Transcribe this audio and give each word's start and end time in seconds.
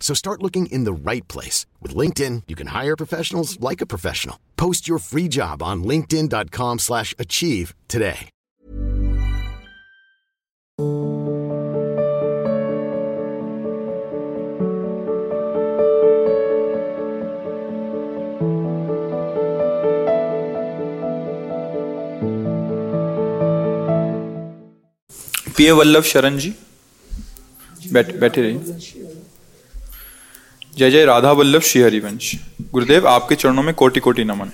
So 0.00 0.14
start 0.14 0.42
looking 0.42 0.66
in 0.66 0.84
the 0.84 0.92
right 0.92 1.26
place. 1.26 1.66
With 1.82 1.96
LinkedIn, 1.96 2.44
you 2.46 2.54
can 2.54 2.68
hire 2.68 2.96
professionals 2.96 3.58
like 3.58 3.80
a 3.80 3.86
professional. 3.86 4.38
Post 4.56 4.86
your 4.86 4.98
free 4.98 5.26
job 5.26 5.62
on 5.64 5.82
linkedin.com 5.82 6.78
slash 6.78 7.12
achieve 7.18 7.74
today. 7.88 8.30
P.A. 25.56 25.72
Vallabh 25.74 26.04
Sharan 26.04 26.38
ji, 26.38 26.54
better. 27.90 29.25
जय 30.76 30.90
जय 30.90 31.04
राधा 31.04 31.30
वल्लभ 31.32 31.60
श्री 31.60 31.80
हरिवंश। 31.82 32.32
गुरुदेव 32.72 33.06
आपके 33.08 33.34
चरणों 33.34 33.62
में 33.62 33.74
कोटि 33.74 34.00
कोटि 34.00 34.24
नमन। 34.24 34.50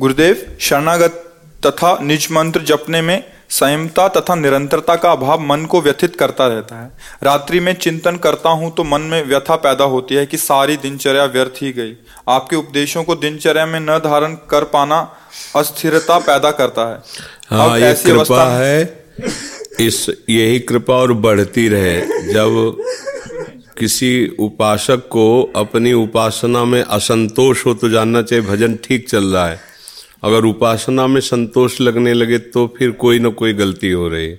गुरुदेव 0.00 0.56
शरणागत 0.60 1.22
तथा 1.66 1.92
निज 2.02 2.26
मंत्र 2.32 2.60
जपने 2.60 3.02
में 3.02 3.22
संयमता 3.50 4.06
तथा 4.08 4.34
निरंतरता 4.34 4.96
का 4.96 5.12
अभाव 5.12 5.40
मन 5.40 5.64
को 5.64 5.80
व्यथित 5.80 6.16
करता 6.16 6.46
रहता 6.46 6.80
है। 6.82 6.90
रात्रि 7.22 7.60
में 7.60 7.72
चिंतन 7.74 8.16
करता 8.16 8.50
हूँ 8.50 8.74
तो 8.74 8.84
मन 8.84 9.00
में 9.02 9.22
व्यथा 9.24 9.56
पैदा 9.58 9.84
होती 9.84 10.14
है 10.14 10.26
कि 10.26 10.36
सारी 10.36 10.76
दिनचर्या 10.76 11.24
व्यर्थ 11.26 11.62
ही 11.62 11.72
गई। 11.72 11.94
आपके 12.28 12.56
उपदेशों 12.56 13.04
को 13.04 13.14
दिनचर्या 13.16 13.66
में 13.66 13.80
न 13.80 13.98
धारण 14.00 14.34
कर 14.50 14.64
पाना 14.64 15.00
अस्थिरता 15.56 16.18
पैदा 16.20 16.50
करता 16.52 16.90
है। 16.90 17.02
हाँ 17.50 17.78
ये 17.78 17.94
कृपा 18.04 18.44
है। 18.48 18.82
इस 19.80 20.06
यही 20.30 20.58
कृपा 20.60 20.94
और 20.94 21.12
बढ़ती 21.20 21.68
रहे। 21.68 22.00
जब 22.32 22.82
किसी 23.80 24.36
उपासक 24.38 25.06
को 25.08 25.42
अपनी 25.56 25.92
उपासना 25.94 26.64
में 26.64 26.82
असंतोष 26.82 27.64
हो 27.66 27.74
तो 27.74 27.88
जानना 27.88 28.22
चाहिए, 28.22 28.44
भजन 28.44 28.74
ठीक 28.84 29.08
चल 29.08 29.24
रहा 29.24 29.46
है। 29.48 29.58
अगर 30.24 30.44
उपासना 30.44 31.06
में 31.06 31.20
संतोष 31.22 31.80
लगने 31.80 32.12
लगे 32.14 32.38
तो 32.38 32.66
फिर 32.78 32.90
कोई 33.00 33.18
ना 33.18 33.28
कोई 33.34 33.52
गलती 33.54 33.90
हो 33.90 34.08
रही 34.08 34.26
है। 34.26 34.38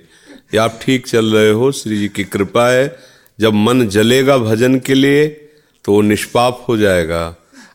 या 0.54 0.64
आप 0.64 0.78
ठीक 0.82 1.06
चल 1.06 1.34
रहे 1.34 1.50
हो, 1.50 1.70
श्री 1.72 1.96
जी 1.98 2.08
की 2.08 2.24
कृपा 2.26 2.68
है। 2.68 2.96
जब 3.38 3.54
मन 3.54 3.86
जलेगा 3.88 4.36
भजन 4.38 4.78
के 4.78 4.94
लिए 4.94 5.26
तो 5.84 5.92
वो 5.92 6.00
निष्पाप 6.02 6.64
हो 6.68 6.76
जाएगा, 6.76 7.24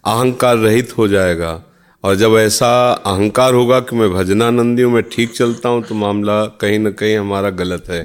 अहंकार 0.06 0.57
रहित 0.57 0.97
हो 0.97 1.07
जाएगा। 1.07 1.63
और 2.03 2.16
जब 2.16 2.38
ऐसा 2.38 2.69
अहंकार 3.06 3.53
होगा 3.53 3.79
कि 3.79 3.95
मैं 3.95 4.09
भजनानंदी 4.11 4.81
हूँ 4.81 4.94
मैं 4.94 5.03
ठीक 5.11 5.33
चलता 5.35 5.69
हूँ 5.69 5.83
तो 5.83 5.95
मामला 5.95 6.45
कहीं 6.61 6.79
ना 6.79 6.89
कहीं 6.91 7.17
हमारा 7.17 7.50
गलत 7.51 7.89
है। 7.89 8.01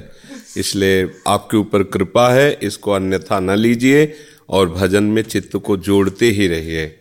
इसलिए 0.57 1.11
आपके 1.27 1.57
ऊपर 1.57 1.83
कृपा 1.83 2.29
है, 2.29 2.59
इसको 2.63 2.91
अन्यथा 2.91 3.39
न 3.39 3.55
लीजिए 3.55 4.15
और 4.49 4.69
भजन 4.69 5.03
में 5.03 5.21
चित्त 5.21 5.57
को 5.57 5.77
जोड़ते 5.77 6.25
ही 6.25 6.47
रहिए। 6.47 6.99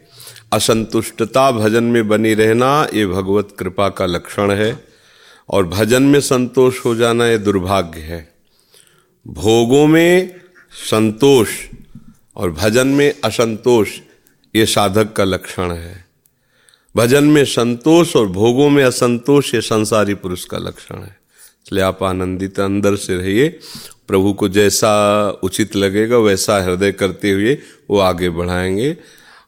असंतुष्टता 0.52 1.52
भजन 1.52 1.84
में 1.84 2.08
बनी 2.08 2.34
रहना, 2.34 2.88
ये 2.94 3.06
भगवत 3.06 3.48
कृपा 3.58 3.88
का 3.88 4.06
लक्षण 4.06 4.50
है। 4.50 4.84
और 5.48 5.66
भजन 5.66 6.02
में 6.02 6.20
संतोष 6.20 6.84
हो 6.84 6.94
जाना, 6.94 7.26
ये 7.26 7.38
दुर्भाग्य 7.38 8.00
है। 8.00 8.34
भोगों 9.26 9.86
में 9.86 10.40
संतोष 10.72 11.48
और 12.36 12.50
भजन 12.50 12.86
में 12.86 13.14
असंतोष, 13.24 13.88
ये 14.56 14.66
साधक 14.66 15.12
का 15.12 15.24
लक्षण 15.24 15.72
है। 15.72 16.04
भजन 16.96 17.24
में 17.24 17.44
संतोष 17.44 18.16
और 18.16 18.28
भोगों 18.28 18.70
में 18.70 18.84
असंतोष, 18.84 19.54
ये 19.54 19.60
संसारी 19.60 20.14
पुरुष 20.14 20.44
का 20.44 20.58
लक्षण 20.58 20.96
है। 20.96 21.21
इसलिए 21.66 21.82
आप 21.82 22.02
आनंदित 22.02 22.60
अंदर 22.60 22.96
से 22.96 23.16
रहिए। 23.16 23.48
प्रभु 24.08 24.32
को 24.32 24.48
जैसा 24.48 25.30
उचित 25.42 25.76
लगेगा, 25.76 26.18
वैसा 26.18 26.64
हृदय 26.64 26.92
करते 26.92 27.30
हुए 27.30 27.58
वो 27.90 27.98
आगे 27.98 28.30
बढ़ाएँगे। 28.30 28.96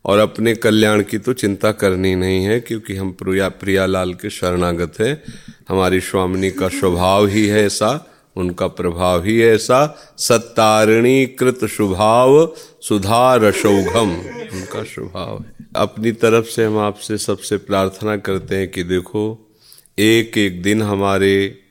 और 0.05 0.19
अपने 0.19 0.55
कल्याण 0.55 1.03
की 1.03 1.19
तो 1.19 1.33
चिंता 1.33 1.73
करनी 1.73 2.15
नहीं 2.15 2.45
है, 2.45 2.61
क्योंकि 2.61 2.97
हम 2.97 3.13
प्रिया, 3.13 3.49
प्रियालाल 3.49 4.15
के 4.15 4.31
शरणागत 4.31 4.93
हैं। 5.01 5.23
हमारी 5.69 6.01
स्वामिनी 6.01 6.51
का 6.51 6.69
स्वभाव 6.69 7.27
ही 7.27 7.47
है 7.47 7.67
ऐसा, 7.67 8.11
उनका 8.37 8.67
प्रभाव 8.67 9.25
ही 9.25 9.43
ऐसा। 9.43 9.99
सत्तारिणी 10.19 11.27
कृत 11.27 11.65
शुभाव 11.65 12.55
सुधा 12.81 13.35
रसौघम 13.35 14.11
उनका 14.53 14.83
स्वभाव 14.83 15.39
है। 15.39 15.53
अपनी 15.77 16.13
तरफ़ 16.13 16.47
से 16.47 16.65
हम 16.65 16.79
आपसे 16.79 17.19
सबसे 17.19 17.57
प्रार्थना 17.57 18.17
करते 18.17 18.57
हैं 18.57 18.71
कि 18.71 18.83
देखो 18.83 19.53
एक 19.99 20.39
एक 20.39 20.63
दिन 20.63 20.83
हमारे 20.83 21.64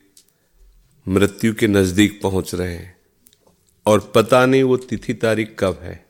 मृत्यु 1.06 1.54
के 1.54 1.66
नज़दीक 1.66 2.20
पहुँच 2.22 2.54
रहे 2.54 2.72
हैं। 2.72 2.96
और 3.86 4.12
पता 4.14 4.46
नहीं 4.46 4.62
वो 4.62 4.76
तिथि 4.76 5.14
तारीख 5.14 5.54
कब 5.58 5.80
है। 5.82 6.04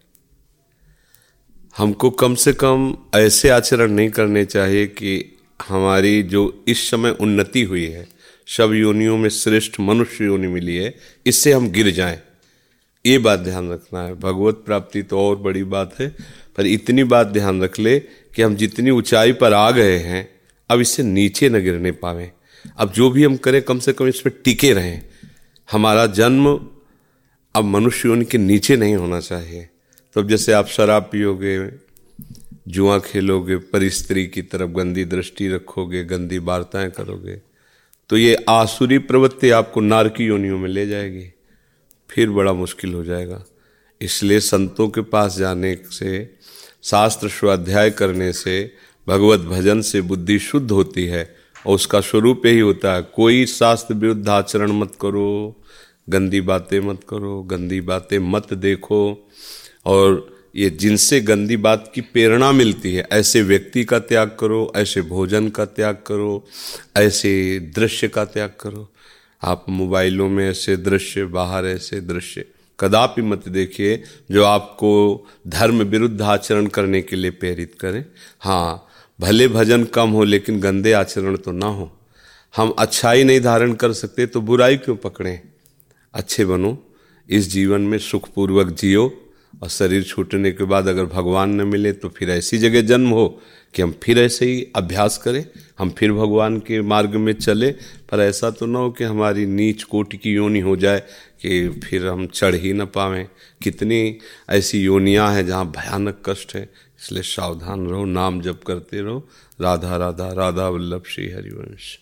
हमको 1.77 2.11
कम 2.11 2.35
से 2.35 2.53
कम 2.53 2.97
ऐसे 3.15 3.49
आचरण 3.49 3.93
नहीं 3.93 4.11
करने 4.11 4.45
चाहिए 4.45 4.87
कि 4.87 5.39
हमारी 5.69 6.23
जो 6.23 6.65
इस 6.69 6.91
समय 6.91 7.11
उन्नति 7.11 7.63
हुई 7.63 7.87
है 7.87 8.07
सब 8.49 8.73
योनियों 8.75 9.17
में 9.19 9.29
श्रेष्ठ 9.29 9.81
मनुष्य 9.81 10.25
योनि 10.25 10.47
मिली 10.47 10.77
है, 10.77 10.95
इससे 11.27 11.53
हम 11.53 11.69
गिर 11.71 11.91
जाएँ। 11.91 12.21
ये 13.05 13.19
बात 13.19 13.41
ध्यान 13.41 13.71
रखना 13.73 14.03
है। 14.03 14.15
भगवत 14.15 14.63
प्राप्ति 14.67 15.03
तो 15.03 15.21
और 15.21 15.37
बड़ी 15.37 15.65
बात 15.65 16.01
है, 16.01 16.09
पर 16.57 16.67
इतनी 16.67 17.05
बात 17.05 17.27
ध्यान 17.27 17.63
रख 17.63 17.79
ले 17.79 17.99
कि 18.01 18.43
हम 18.43 18.57
जितनी 18.57 18.91
ऊंचाई 18.91 19.33
पर 19.33 19.53
आ 19.53 19.71
गए 19.71 19.99
हैं, 19.99 20.29
अब 20.71 20.81
इससे 20.81 21.03
नीचे 21.03 21.49
न 21.49 21.63
गिरने 21.63 21.93
पावे। 21.93 22.31
अब 22.77 22.93
जो 22.93 23.11
भी 23.11 23.25
हम 23.25 23.37
करें, 23.37 23.63
कम 23.63 23.79
से 23.79 23.93
कम 23.93 24.07
इसमें 24.07 24.35
टिके 24.45 24.73
रहें। 24.73 25.03
हमारा 25.73 26.07
जन्म 26.07 26.47
अब 27.55 27.65
मनुष्य 27.65 28.09
योनि 28.09 28.25
के 28.25 28.39
नीचे 28.39 28.77
नहीं 28.77 28.95
होना 28.95 29.21
चाहिए। 29.21 29.69
तो 30.15 30.23
जैसे 30.23 30.53
आप 30.53 30.67
शराब 30.67 31.03
पियोगे, 31.03 31.71
जुआ 32.69 32.99
खेलोगे, 32.99 33.57
परिस्त्री 33.57 34.27
की 34.27 34.43
तरफ़ 34.43 34.71
गंदी 34.71 35.05
दृष्टि 35.05 35.49
रखोगे, 35.49 36.05
गंदी 36.05 36.39
वार्ताएँ 36.39 36.91
करोगे 36.91 37.41
तो 38.09 38.17
ये 38.17 38.35
आसुरी 38.49 38.99
प्रवृत्ति 38.99 39.51
आपको 39.51 39.81
नारकी 39.81 40.25
योनियों 40.25 40.59
में 40.59 40.69
ले 40.69 40.87
जाएगी। 40.87 41.27
फिर 42.11 42.31
बड़ा 42.31 42.53
मुश्किल 42.53 42.95
हो 42.95 43.05
जाएगा। 43.05 43.45
इसलिए 44.01 44.41
संतों 44.41 44.89
के 44.89 45.01
पास 45.01 45.39
जाने 45.39 45.79
से, 45.91 46.35
शास्त्र 46.83 47.29
स्वाध्याय 47.29 47.91
करने 47.91 48.33
से, 48.33 48.75
भगवत 49.09 49.41
भजन 49.41 49.81
से 49.81 50.01
बुद्धि 50.01 50.39
शुद्ध 50.39 50.71
होती 50.71 51.07
है। 51.07 51.37
और 51.67 51.75
उसका 51.75 52.01
स्वरूप 52.01 52.47
यही 52.47 52.61
होता 52.61 52.95
है, 52.95 53.03
कोई 53.03 53.47
शास्त्र 53.47 53.95
विरुद्ध 53.95 54.29
आचरण 54.29 54.73
मत 54.73 54.93
करो, 55.01 55.57
गंदी 56.09 56.41
बातें 56.41 56.81
मत 56.81 57.01
करो, 57.09 57.43
गंदी 57.43 57.81
बातें 57.81 58.19
मत 58.19 58.53
देखो। 58.55 59.29
और 59.87 60.35
ये 60.57 60.71
जिनसे 60.71 61.21
गंदी 61.21 61.57
बात 61.57 61.93
की 61.95 62.01
प्रेरणा 62.01 62.53
मिलती 62.53 62.95
है, 62.95 63.09
ऐसे 63.13 63.43
व्यक्ति 63.43 63.85
का 63.85 63.99
त्याग 63.99 64.37
करो, 64.41 64.73
ऐसे 64.77 65.03
भोजन 65.03 65.49
का 65.49 65.65
त्याग 65.65 66.03
करो, 66.07 66.45
ऐसे 66.97 67.59
दृश्य 67.75 68.09
का 68.09 68.25
त्याग 68.25 68.55
करो। 68.61 68.89
आप 69.43 69.65
मोबाइलों 69.69 70.29
में 70.29 70.51
ऐसे 70.51 70.77
दृश्य, 70.77 71.25
बाहर 71.25 71.67
ऐसे 71.67 72.01
दृश्य 72.01 72.45
कदापि 72.81 73.23
मत 73.23 73.49
देखिए 73.49 74.03
जो 74.31 74.45
आपको 74.45 75.27
धर्म 75.47 75.83
विरुद्ध 75.83 76.23
आचरण 76.23 76.67
करने 76.67 77.03
के 77.03 77.17
लिए 77.17 77.31
प्रेरित 77.31 77.75
करें। 77.81 78.05
हाँ 78.41 78.87
भले 79.21 79.49
भजन 79.49 79.85
कम 79.85 80.11
हो, 80.11 80.25
लेकिन 80.25 80.61
गंदे 80.61 80.93
आचरण 80.93 81.37
तो 81.37 81.53
ना 81.53 81.67
हो। 81.67 81.91
हम 82.57 82.75
अच्छाई 82.79 83.25
नहीं 83.25 83.41
धारण 83.41 83.73
कर 83.73 83.93
सकते 83.93 84.27
तो 84.27 84.41
बुराई 84.41 84.77
क्यों 84.77 84.97
पकड़ें? 84.97 85.41
अच्छे 86.15 86.45
बनो, 86.45 86.79
इस 87.29 87.51
जीवन 87.51 87.81
में 87.81 87.99
सुखपूर्वक 87.99 88.71
जियो, 88.71 89.21
और 89.63 89.69
शरीर 89.69 90.03
छूटने 90.03 90.51
के 90.53 90.65
बाद 90.65 90.89
अगर 90.89 91.05
भगवान 91.05 91.51
न 91.51 91.67
मिले 91.67 91.93
तो 91.93 92.09
फिर 92.09 92.31
ऐसी 92.31 92.59
जगह 92.59 92.83
जन्म 92.83 93.09
हो 93.09 93.41
कि 93.75 93.83
हम 93.83 93.95
फिर 94.03 94.19
ऐसे 94.19 94.47
ही 94.47 94.67
अभ्यास 94.77 95.19
करें, 95.19 95.45
हम 95.79 95.91
फिर 95.91 96.13
भगवान 96.13 96.59
के 96.59 96.81
मार्ग 96.83 97.15
में 97.15 97.33
चले। 97.33 97.71
पर 98.11 98.21
ऐसा 98.21 98.51
तो 98.51 98.67
ना 98.67 98.79
हो 98.79 98.91
कि 98.91 99.05
हमारी 99.05 99.47
नीच 99.47 99.83
कोटि 99.83 100.17
की 100.17 100.33
योनि 100.33 100.61
हो 100.61 100.77
जाए 100.77 101.01
कि 101.43 101.69
फिर 101.85 102.07
हम 102.07 102.27
चढ़ 102.27 102.55
ही 102.55 102.73
ना 102.73 102.85
पावें। 102.85 103.27
कितनी 103.63 104.19
ऐसी 104.51 104.83
योनियाँ 104.83 105.33
हैं 105.35 105.47
जहाँ 105.47 105.67
भयानक 105.67 106.23
कष्ट 106.27 106.55
है 106.55 106.69
इसलिए 107.05 107.23
सावधान 107.23 107.87
रहो 107.87 108.05
नाम 108.05 108.41
जप 108.41 108.61
करते 108.67 109.01
रहो। 109.01 109.29
राधा 109.61 109.97
राधा 109.97 110.33
राधा 110.33 110.69
वल्लभ 110.69 111.03
श्री 111.07 111.31
हरिवंश। 111.31 111.99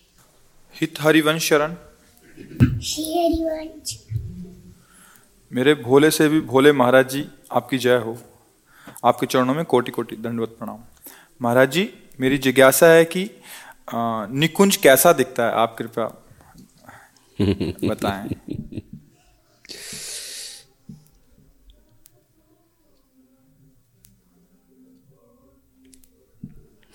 हित 0.81 1.01
हरिवंश 1.01 1.49
शरण। 1.49 1.73
श्री 2.79 3.03
हरिवंश। 3.25 4.07
मेरे 5.53 5.73
भोले 5.73 6.11
से 6.11 6.27
भी 6.29 6.41
भोले 6.41 6.71
महाराज 6.71 7.09
जी 7.09 7.27
आपकी 7.51 7.77
जय 7.77 7.97
हो। 7.97 8.17
आपके 9.05 9.25
चरणों 9.25 9.53
में 9.53 9.65
कोटि 9.65 9.91
कोटि 9.91 10.15
दंडवत 10.15 10.55
प्रणाम। 10.59 10.79
महाराज 11.41 11.71
जी 11.71 11.89
मेरी 12.19 12.37
जिज्ञासा 12.37 12.87
है 12.87 13.05
कि 13.05 13.29
निकुंज 14.33 14.75
कैसा 14.75 15.13
दिखता 15.13 15.45
है? 15.45 15.51
आप 15.51 15.75
कृपया 15.79 16.07
बताएँ। 17.89 18.31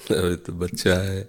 अरे 0.12 0.36
तो 0.36 0.52
बच्चा 0.52 0.94
है। 0.94 1.28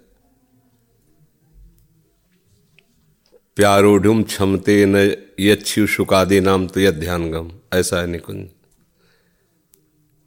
प्यारोढ़ 3.56 4.22
क्षमते 4.22 4.86
न 4.86 4.96
यक्षु 5.40 5.86
शुकादे 5.86 6.40
नाम 6.40 6.66
तो 6.66 6.80
यह 6.80 6.90
ध्यान 6.90 7.30
गम 7.30 7.50
ऐसा 7.72 8.00
है 8.00 8.06
निकुंज। 8.06 8.48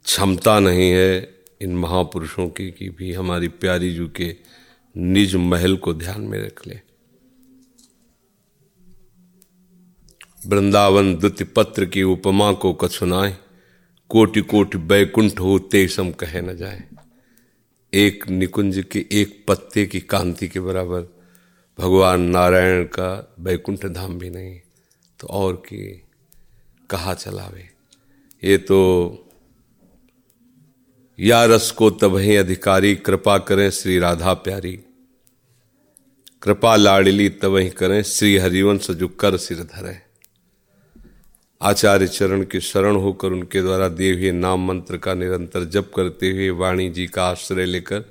क्षमता 0.04 0.58
नहीं 0.60 0.90
है 0.90 1.34
इन 1.62 1.76
महापुरुषों 1.76 2.48
की 2.48 2.70
कि 2.70 2.88
भी 2.88 3.12
हमारी 3.12 3.48
प्यारी 3.48 3.94
जू 3.94 4.08
के 4.08 4.36
निज 4.96 5.36
महल 5.36 5.76
को 5.76 5.94
ध्यान 5.94 6.20
में 6.20 6.38
रख 6.38 6.66
ले। 6.66 6.80
वृंदावन 10.46 11.16
द्वितीय 11.16 11.46
पत्र 11.56 11.84
की 11.84 12.02
उपमा 12.02 12.52
को 12.52 12.72
कछुनाए, 12.72 13.36
कोटि 14.08 14.40
कोटि 14.40 14.78
बैकुंठ 14.78 15.40
हो 15.40 15.58
तेसम 15.58 16.10
कहे 16.10 16.40
न 16.40 16.56
जाए। 16.56 16.88
एक 17.94 18.28
निकुंज 18.28 18.84
के 18.92 19.06
एक 19.12 19.44
पत्ते 19.48 19.86
की 19.86 20.00
कांति 20.00 20.48
के 20.48 20.60
बराबर 20.60 21.02
भगवान 21.78 22.20
नारायण 22.20 22.84
का 22.84 23.34
बैकुंठ 23.40 23.86
धाम 23.86 24.18
भी 24.18 24.30
नहीं 24.30 24.60
तो 25.20 25.26
और 25.26 25.54
की, 25.56 26.02
कहा 26.90 27.14
चलावे? 27.14 27.68
ये 28.44 28.58
तो 28.58 28.78
या 31.20 31.44
रस 31.44 31.70
को 31.70 31.90
तबही 31.90 32.36
अधिकारी, 32.36 32.94
कृपा 32.96 33.38
करें 33.38 33.70
श्री 33.70 33.98
राधा 33.98 34.34
प्यारी। 34.34 34.80
कृपा 36.42 36.76
लाडली 36.76 37.28
तबही 37.28 37.70
करें, 37.70 38.02
श्री 38.02 38.36
हरिवंश 38.36 38.90
जो 38.90 39.08
कर 39.08 39.36
सिर 39.36 39.62
धरे। 39.62 40.13
आचार्य 41.64 42.06
चरण 42.06 42.42
के 42.42 42.60
शरण 42.60 42.96
होकर 42.96 43.28
उनके 43.28 43.62
द्वारा 43.62 43.88
दिए 43.88 44.12
हुए 44.14 44.30
नाम 44.30 44.66
मंत्र 44.66 44.96
का 44.96 45.14
निरंतर 45.14 45.64
जप 45.64 45.90
करते 45.96 46.30
हुए 46.30 46.50
वाणी 46.50 46.88
जी 46.90 47.06
का 47.06 47.24
आश्रय 47.24 47.64
लेकर 47.64 48.04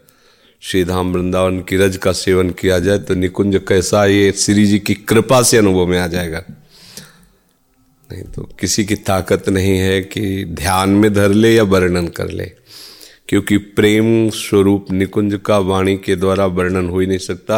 श्री 0.61 0.83
धाम 0.83 1.13
वृंदावन 1.13 1.59
की 1.59 1.77
रज 1.77 1.97
का 1.97 2.11
सेवन 2.11 2.49
किया 2.49 2.79
जाए 2.79 2.99
तो 2.99 3.13
निकुंज 3.13 3.61
कैसा 3.67 4.05
ये 4.05 4.31
श्री 4.31 4.65
जी 4.65 4.79
की 4.79 4.93
कृपा 4.93 5.41
से 5.41 5.57
अनुभव 5.57 5.87
में 5.87 5.99
आ 5.99 6.07
जाएगा। 6.07 6.43
नहीं 8.11 8.23
तो 8.23 8.43
किसी 8.59 8.85
की 8.85 8.95
ताकत 8.95 9.49
नहीं 9.49 9.77
है 9.77 10.01
कि 10.01 10.45
ध्यान 10.45 10.89
में 10.89 11.13
धर 11.13 11.29
ले 11.29 11.55
या 11.55 11.63
वर्णन 11.63 12.07
कर 12.07 12.29
ले। 12.29 12.51
क्योंकि 13.33 13.57
प्रेम 13.57 14.29
स्वरूप 14.29 14.91
निकुंज 14.91 15.39
का 15.45 15.57
वाणी 15.59 15.95
के 15.97 16.15
द्वारा 16.15 16.45
वर्णन 16.45 16.89
हो 16.89 16.99
ही 16.99 17.05
नहीं 17.07 17.17
सकता 17.17 17.57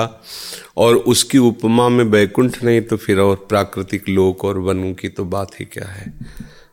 और 0.77 0.95
उसकी 0.95 1.37
उपमा 1.37 1.87
में 1.89 2.11
बैकुंठ 2.11 2.63
नहीं 2.63 2.81
तो 2.81 2.97
फिर 2.97 3.19
और 3.19 3.35
प्राकृतिक 3.49 4.07
लोक 4.09 4.45
और 4.45 4.57
वन 4.57 4.93
की 4.93 5.09
तो 5.09 5.25
बात 5.25 5.59
ही 5.59 5.65
क्या 5.65 5.87
है? 5.87 6.13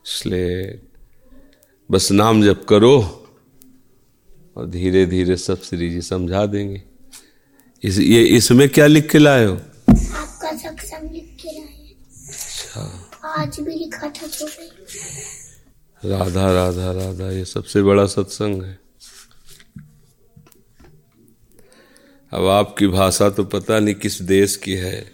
इसलिए 0.06 0.80
बस 1.90 2.10
नाम 2.12 2.42
जप 2.42 2.64
करो 2.68 2.92
और 4.56 4.66
धीरे 4.66 5.04
धीरे 5.06 5.36
सब 5.36 5.62
श्री 5.62 5.88
जी 5.90 6.02
समझा 6.02 6.44
देंगे। 6.46 6.82
इस 7.82 7.98
ये 7.98 8.22
इसमें 8.36 8.68
क्या 8.68 8.86
लिख 8.86 9.10
के 9.10 9.18
लाए 9.18 9.44
हो? 9.44 9.54
आपका 9.54 10.52
सत्संग 10.56 11.10
लिख 11.12 11.36
के 11.42 11.58
लाए 11.58 11.94
अच्छा। 12.28 13.34
आज 13.38 13.60
भी 13.60 13.74
लिखा 13.74 14.08
था 14.08 14.26
तो 14.26 14.46
राधा 16.02 16.46
राधा 16.52 16.92
राधा 16.92 17.30
ये 17.30 17.44
सबसे 17.44 17.82
बड़ा 17.82 18.06
सत्संग 18.06 18.62
है। 18.62 18.78
अब 22.32 22.46
आपकी 22.46 22.86
भाषा 22.86 23.30
तो 23.30 23.44
पता 23.44 23.78
नहीं 23.78 23.94
किस 23.94 24.22
देश 24.22 24.56
की 24.56 24.72
है। 24.72 25.10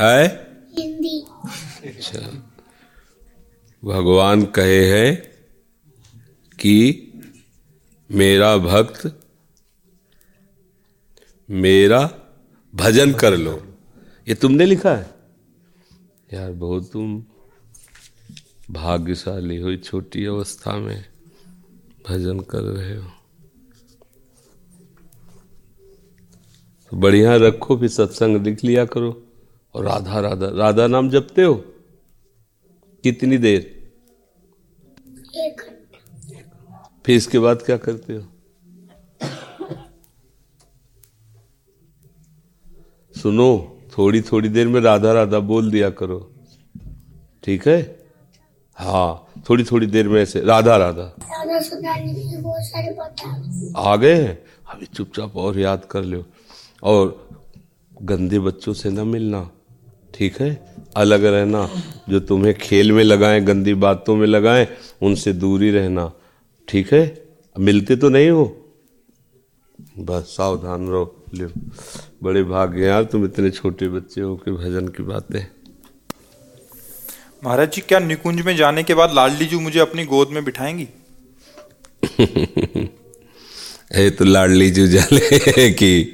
है 0.00 0.26
हिंदी। 0.78 1.26
अच्छा। 1.88 2.20
भगवान 3.84 4.44
कहे 4.44 4.90
हैं 4.90 5.22
कि 6.58 7.08
मेरा 8.10 8.56
भक्त 8.56 9.20
मेरा 11.50 12.10
भजन 12.74 13.12
कर 13.12 13.36
लो। 13.36 13.76
ये 14.28 14.34
तुमने 14.34 14.66
लिखा 14.66 14.96
है? 14.96 15.10
यार 16.34 16.52
बहुत 16.52 16.92
तुम 16.92 17.24
भाग्यशाली 18.70 19.56
हो 19.56 19.76
छोटी 19.76 20.24
अवस्था 20.24 20.76
में। 20.76 21.11
भजन 22.08 22.40
कर 22.40 22.60
रहे 22.60 22.96
हो। 22.96 23.10
तो 26.90 26.96
बढ़िया 26.96 27.36
रखो 27.36 27.76
फिर 27.76 27.88
सत्संग 27.88 28.46
लिख 28.46 28.64
लिया 28.64 28.84
करो 28.84 29.22
और 29.74 29.84
राधा 29.84 30.20
राधा 30.20 30.48
राधा 30.48 30.86
नाम 30.86 31.10
जपते 31.10 31.42
हो? 31.42 31.54
कितनी 33.02 33.38
देर? 33.38 33.92
एक 35.36 35.62
फिर 37.06 37.16
इसके 37.16 37.38
बाद 37.38 37.62
क्या 37.62 37.76
करते 37.76 38.12
हो? 38.12 38.22
सुनो 43.22 43.78
थोड़ी 43.98 44.22
थोड़ी 44.22 44.48
देर 44.48 44.68
में 44.68 44.80
राधा 44.80 45.12
राधा 45.12 45.38
बोल 45.38 45.70
दिया 45.70 45.90
करो। 45.90 46.32
ठीक 47.42 47.68
है? 47.68 48.06
हाँ। 48.74 49.31
थोड़ी 49.48 49.64
थोड़ी 49.64 49.86
देर 49.86 50.08
में 50.08 50.22
ऐसे 50.22 50.40
राधा 50.40 50.76
राधा। 50.76 51.02
राधा 51.02 51.60
सुधारने 51.60 52.14
के 52.14 52.20
लिए 52.20 52.38
बहुत 52.38 52.62
सारे 52.62 52.96
आ 53.76 53.96
गए। 53.96 54.14
हैं? 54.14 54.38
अभी 54.70 54.86
चुपचाप 54.86 55.36
और 55.36 55.58
याद 55.58 55.84
कर 55.90 56.02
लो 56.02 56.24
और 56.82 57.28
गंदे 58.02 58.38
बच्चों 58.38 58.72
से 58.72 58.90
ना 58.90 59.04
मिलना 59.04 59.50
ठीक 60.14 60.40
है? 60.40 60.76
अलग 60.96 61.24
रहना 61.24 61.70
जो 62.08 62.20
तुम्हें 62.20 62.58
खेल 62.58 62.92
में 62.92 63.04
लगाएँ 63.04 63.40
गंदी 63.40 63.74
बातों 63.74 64.16
में 64.16 64.26
लगाएँ 64.26 64.68
उनसे 65.02 65.32
दूरी 65.32 65.70
रहना 65.70 66.12
ठीक 66.68 66.92
है? 66.92 67.22
मिलते 67.58 67.96
तो 67.96 68.08
नहीं 68.08 68.30
हो? 68.30 68.56
बस 69.98 70.22
सावधान 70.22 70.88
रहो 70.88 71.16
बड़े 72.22 72.44
भाग्य 72.44 72.84
यार 72.84 73.04
तुम 73.04 73.24
इतने 73.24 73.50
छोटे 73.50 73.88
बच्चे 73.88 74.20
हो 74.20 74.36
के 74.36 74.52
भजन 74.52 74.88
की 74.88 75.02
बातें 75.02 75.46
महाराज 77.44 77.72
जी 77.72 77.80
क्या 77.80 77.98
निकुंज 77.98 78.40
में 78.40 78.56
जाने 78.56 78.82
के 78.82 78.94
बाद 78.94 79.12
लाडली 79.12 79.46
जी 79.46 79.56
मुझे 79.56 79.78
अपनी 79.78 80.04
गोद 80.04 80.28
में 80.28 80.44
बिठाएँगी? 80.44 80.88
ए 83.94 84.10
तो 84.10 84.24
लाडली 84.24 84.70
जू 84.70 84.86
जाले 84.86 85.70
कि 85.72 86.04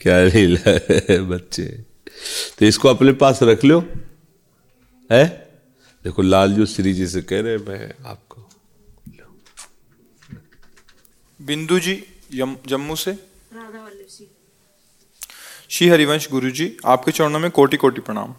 क्या 0.00 0.24
लीला 0.24 0.70
है 0.70 1.20
बच्चे। 1.20 1.64
तो 2.58 2.66
इसको 2.66 2.88
अपने 2.88 3.12
पास 3.12 3.38
रख 3.42 3.64
लो। 3.64 3.80
है? 5.12 5.48
देखो 6.04 6.22
लालजू 6.22 6.66
श्री 6.66 6.94
जी 6.94 7.06
से 7.06 7.22
कह 7.22 7.40
रहे 7.40 7.56
मैं 7.56 7.94
आपको 8.06 8.48
बिंदु 11.40 11.78
जी 11.78 12.04
जम्मू 12.68 12.96
से? 12.96 13.18
श्री 15.70 15.88
हरिवंश 15.88 16.30
गुरु 16.30 16.50
जी 16.50 16.76
आपके 16.86 17.12
चरणों 17.12 17.38
में 17.38 17.50
कोटि 17.50 17.76
कोटि 17.76 18.00
प्रणाम। 18.00 18.34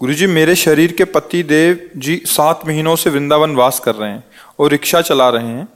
गुरु 0.00 0.14
जी 0.14 0.26
मेरे 0.26 0.54
शरीर 0.54 0.92
के 0.92 1.04
पति 1.04 1.42
देव 1.42 1.90
जी 1.96 2.22
सात 2.26 2.60
महीनों 2.66 2.96
से 2.96 3.10
वृंदावन 3.10 3.54
वास 3.54 3.80
कर 3.80 3.94
रहे 3.94 4.10
हैं 4.10 4.24
और 4.58 4.70
रिक्शा 4.70 5.00
चला 5.00 5.28
रहे 5.28 5.46
हैं। 5.46 5.68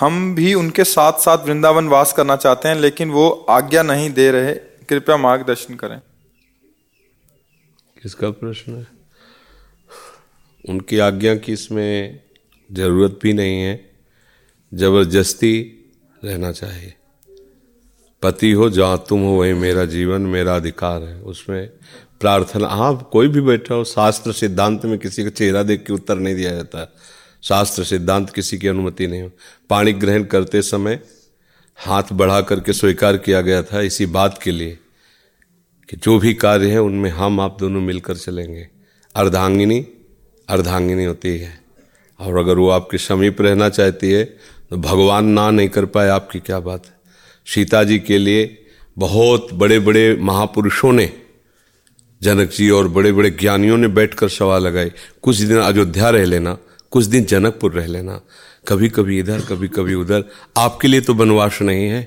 हम 0.00 0.34
भी 0.34 0.54
उनके 0.54 0.84
साथ 0.84 1.12
साथ 1.12 1.38
वृंदावन 1.46 1.88
वास 1.88 2.12
करना 2.12 2.36
चाहते 2.36 2.68
हैं, 2.68 2.76
लेकिन 2.76 3.10
वो 3.10 3.30
आज्ञा 3.30 3.82
नहीं 3.82 4.10
दे 4.10 4.30
रहे। 4.30 4.54
कृपया 4.88 5.16
मार्गदर्शन 5.16 5.74
करें। 5.74 6.00
किसका 8.02 8.30
प्रश्न 8.30 8.76
है? 8.76 8.86
उनकी 10.68 10.98
आज्ञा 10.98 11.34
की 11.34 11.52
इसमें 11.52 12.20
ज़रूरत 12.72 13.18
भी 13.22 13.32
नहीं 13.32 13.62
है। 13.62 13.90
ज़बरदस्ती 14.74 15.84
रहना 16.24 16.52
चाहिए। 16.52 16.94
पति 18.22 18.52
हो 18.52 18.70
जहाँ 18.70 19.04
तुम 19.08 19.20
हो, 19.20 19.30
वही 19.30 19.52
मेरा 19.52 19.84
जीवन, 19.84 20.20
मेरा 20.20 20.56
अधिकार 20.56 21.02
है। 21.02 21.20
उसमें 21.20 21.70
प्रार्थना 22.22 22.68
हाँ 22.68 23.08
कोई 23.12 23.28
भी 23.28 23.40
बैठा 23.40 23.74
हो, 23.74 23.84
शास्त्र 23.84 24.32
सिद्धांत 24.32 24.84
में 24.84 24.98
किसी 24.98 25.24
का 25.24 25.30
चेहरा 25.30 25.62
देख 25.62 25.84
के 25.86 25.92
उत्तर 25.92 26.18
नहीं 26.18 26.34
दिया 26.34 26.50
जाता। 26.50 26.92
शास्त्र 27.42 27.84
सिद्धांत 27.84 28.30
किसी 28.30 28.58
की 28.58 28.68
अनुमति 28.68 29.06
नहीं। 29.06 29.22
हो 29.22 29.30
पाणी 29.70 29.92
ग्रहण 29.92 30.24
करते 30.24 30.62
समय 30.62 31.00
हाथ 31.78 32.12
बढ़ा 32.12 32.40
करके 32.40 32.72
स्वीकार 32.72 33.16
किया 33.16 33.40
गया 33.40 33.62
था 33.62 33.80
इसी 33.80 34.06
बात 34.06 34.38
के 34.42 34.50
लिए 34.50 34.78
कि 35.88 35.96
जो 35.96 36.18
भी 36.18 36.34
कार्य 36.34 36.70
है, 36.70 36.80
उनमें 36.80 37.10
हम, 37.10 37.40
आप 37.40 37.56
दोनों 37.60 37.80
मिलकर 37.80 38.16
चलेंगे। 38.16 38.68
अर्धांगिनी 39.14 39.86
अर्धांगिनी 40.48 41.04
होती 41.04 41.36
है। 41.38 41.60
और 42.20 42.38
अगर 42.38 42.58
वो 42.58 42.68
आपके 42.68 42.98
समीप 42.98 43.40
रहना 43.40 43.68
चाहती 43.68 44.10
है 44.10 44.24
तो 44.70 44.76
भगवान 44.76 45.24
ना 45.26 45.50
नहीं 45.50 45.68
कर 45.68 45.84
पाए, 45.86 46.08
आपकी 46.08 46.38
क्या 46.40 46.60
बात 46.60 46.86
है? 46.86 46.92
सीता 47.46 47.84
जी 47.84 47.98
के 47.98 48.18
लिए 48.18 48.66
बहुत 48.98 49.48
बड़े 49.52 49.78
बड़े 49.80 50.16
महापुरुषों 50.20 50.92
ने 50.92 51.21
जनक 52.22 52.50
जी 52.50 52.70
और 52.70 52.88
बड़े 52.88 53.12
बड़े 53.12 53.30
ज्ञानियों 53.30 53.76
ने 53.76 53.88
बैठकर 53.88 54.28
सवाल 54.28 54.62
लगाए, 54.62 54.92
कुछ 55.22 55.36
दिन 55.36 55.58
अयोध्या 55.58 56.10
रह 56.10 56.24
लेना, 56.24 56.56
कुछ 56.90 57.04
दिन 57.04 57.24
जनकपुर 57.24 57.72
रह 57.72 57.86
लेना 57.86 58.20
कभी 58.68 58.88
कभी 58.88 59.18
इधर 59.18 59.40
कभी 59.40 59.68
कभी 59.68 59.94
उधर, 59.94 60.24
आपके 60.56 60.88
लिए 60.88 61.00
तो 61.00 61.14
वनवास 61.14 61.58
नहीं 61.62 61.86
है? 61.88 62.02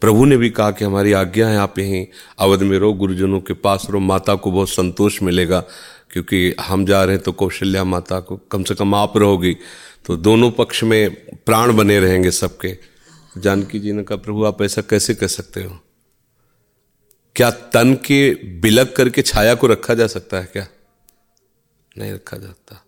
प्रभु 0.00 0.24
ने 0.24 0.36
भी 0.36 0.50
कहा 0.50 0.70
कि, 0.70 0.84
हमारी 0.84 1.12
आज्ञा 1.12 1.48
है, 1.48 1.56
आप 1.56 1.78
यहीं 1.78 2.06
अवध 2.38 2.62
में 2.62 2.78
रहो, 2.78 2.92
गुरुजनों 2.92 3.40
के 3.40 3.54
पास 3.54 3.86
रहो, 3.90 4.00
माता 4.00 4.34
को 4.34 4.50
बहुत 4.50 4.68
संतोष 4.68 5.22
मिलेगा, 5.22 5.60
क्योंकि 6.10 6.54
हम 6.60 6.84
जा 6.86 7.04
रहे 7.04 7.14
हैं 7.14 7.22
तो 7.24 7.32
कौशल्या 7.32 7.84
माता 7.84 8.20
को 8.20 8.36
कम 8.50 8.64
से 8.64 8.74
कम 8.74 8.94
आप 8.94 9.16
रहोगी 9.16 9.56
तो 10.06 10.16
दोनों 10.16 10.50
पक्ष 10.50 10.82
में 10.84 11.14
प्राण 11.46 11.72
बने 11.76 11.98
रहेंगे 12.00 12.30
सबके। 12.30 12.76
जानकी 13.38 13.78
जी 13.78 13.92
ने 13.92 14.02
कहा, 14.02 14.16
प्रभु, 14.16 14.44
आप 14.44 14.62
ऐसा 14.62 14.82
कैसे 14.82 15.14
कह 15.14 15.26
सकते 15.26 15.62
हो? 15.62 15.78
क्या 17.36 17.50
तन 17.50 17.94
के 17.94 18.18
बिलक 18.60 18.94
करके 18.96 19.22
छाया 19.22 19.54
को 19.54 19.66
रखा 19.66 19.94
जा 19.94 20.06
सकता 20.06 20.36
है 20.36 20.48
क्या? 20.52 20.66
नहीं 21.98 22.12
रखा 22.12 22.36
जाता। 22.36 22.82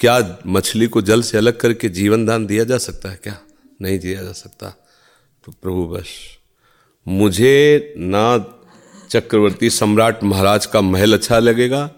क्या 0.00 0.38
मछली 0.46 0.86
को 0.86 1.02
जल 1.02 1.22
से 1.22 1.38
अलग 1.38 1.56
करके 1.56 1.88
जीवन 1.88 2.24
दान 2.26 2.46
दिया 2.46 2.64
जा 2.64 2.78
सकता 2.78 3.08
है 3.08 3.18
क्या? 3.22 3.38
नहीं 3.82 3.98
दिया 3.98 4.22
जा 4.22 4.32
सकता। 4.32 4.70
तो 5.44 5.52
प्रभु 5.52 5.86
बस, 5.86 6.08
मुझे 7.06 7.94
ना 7.98 8.24
चक्रवर्ती 9.10 9.70
सम्राट 9.70 10.22
महाराज 10.24 10.66
का 10.66 10.80
महल 10.80 11.14
अच्छा 11.14 11.38
लगेगा 11.38 11.90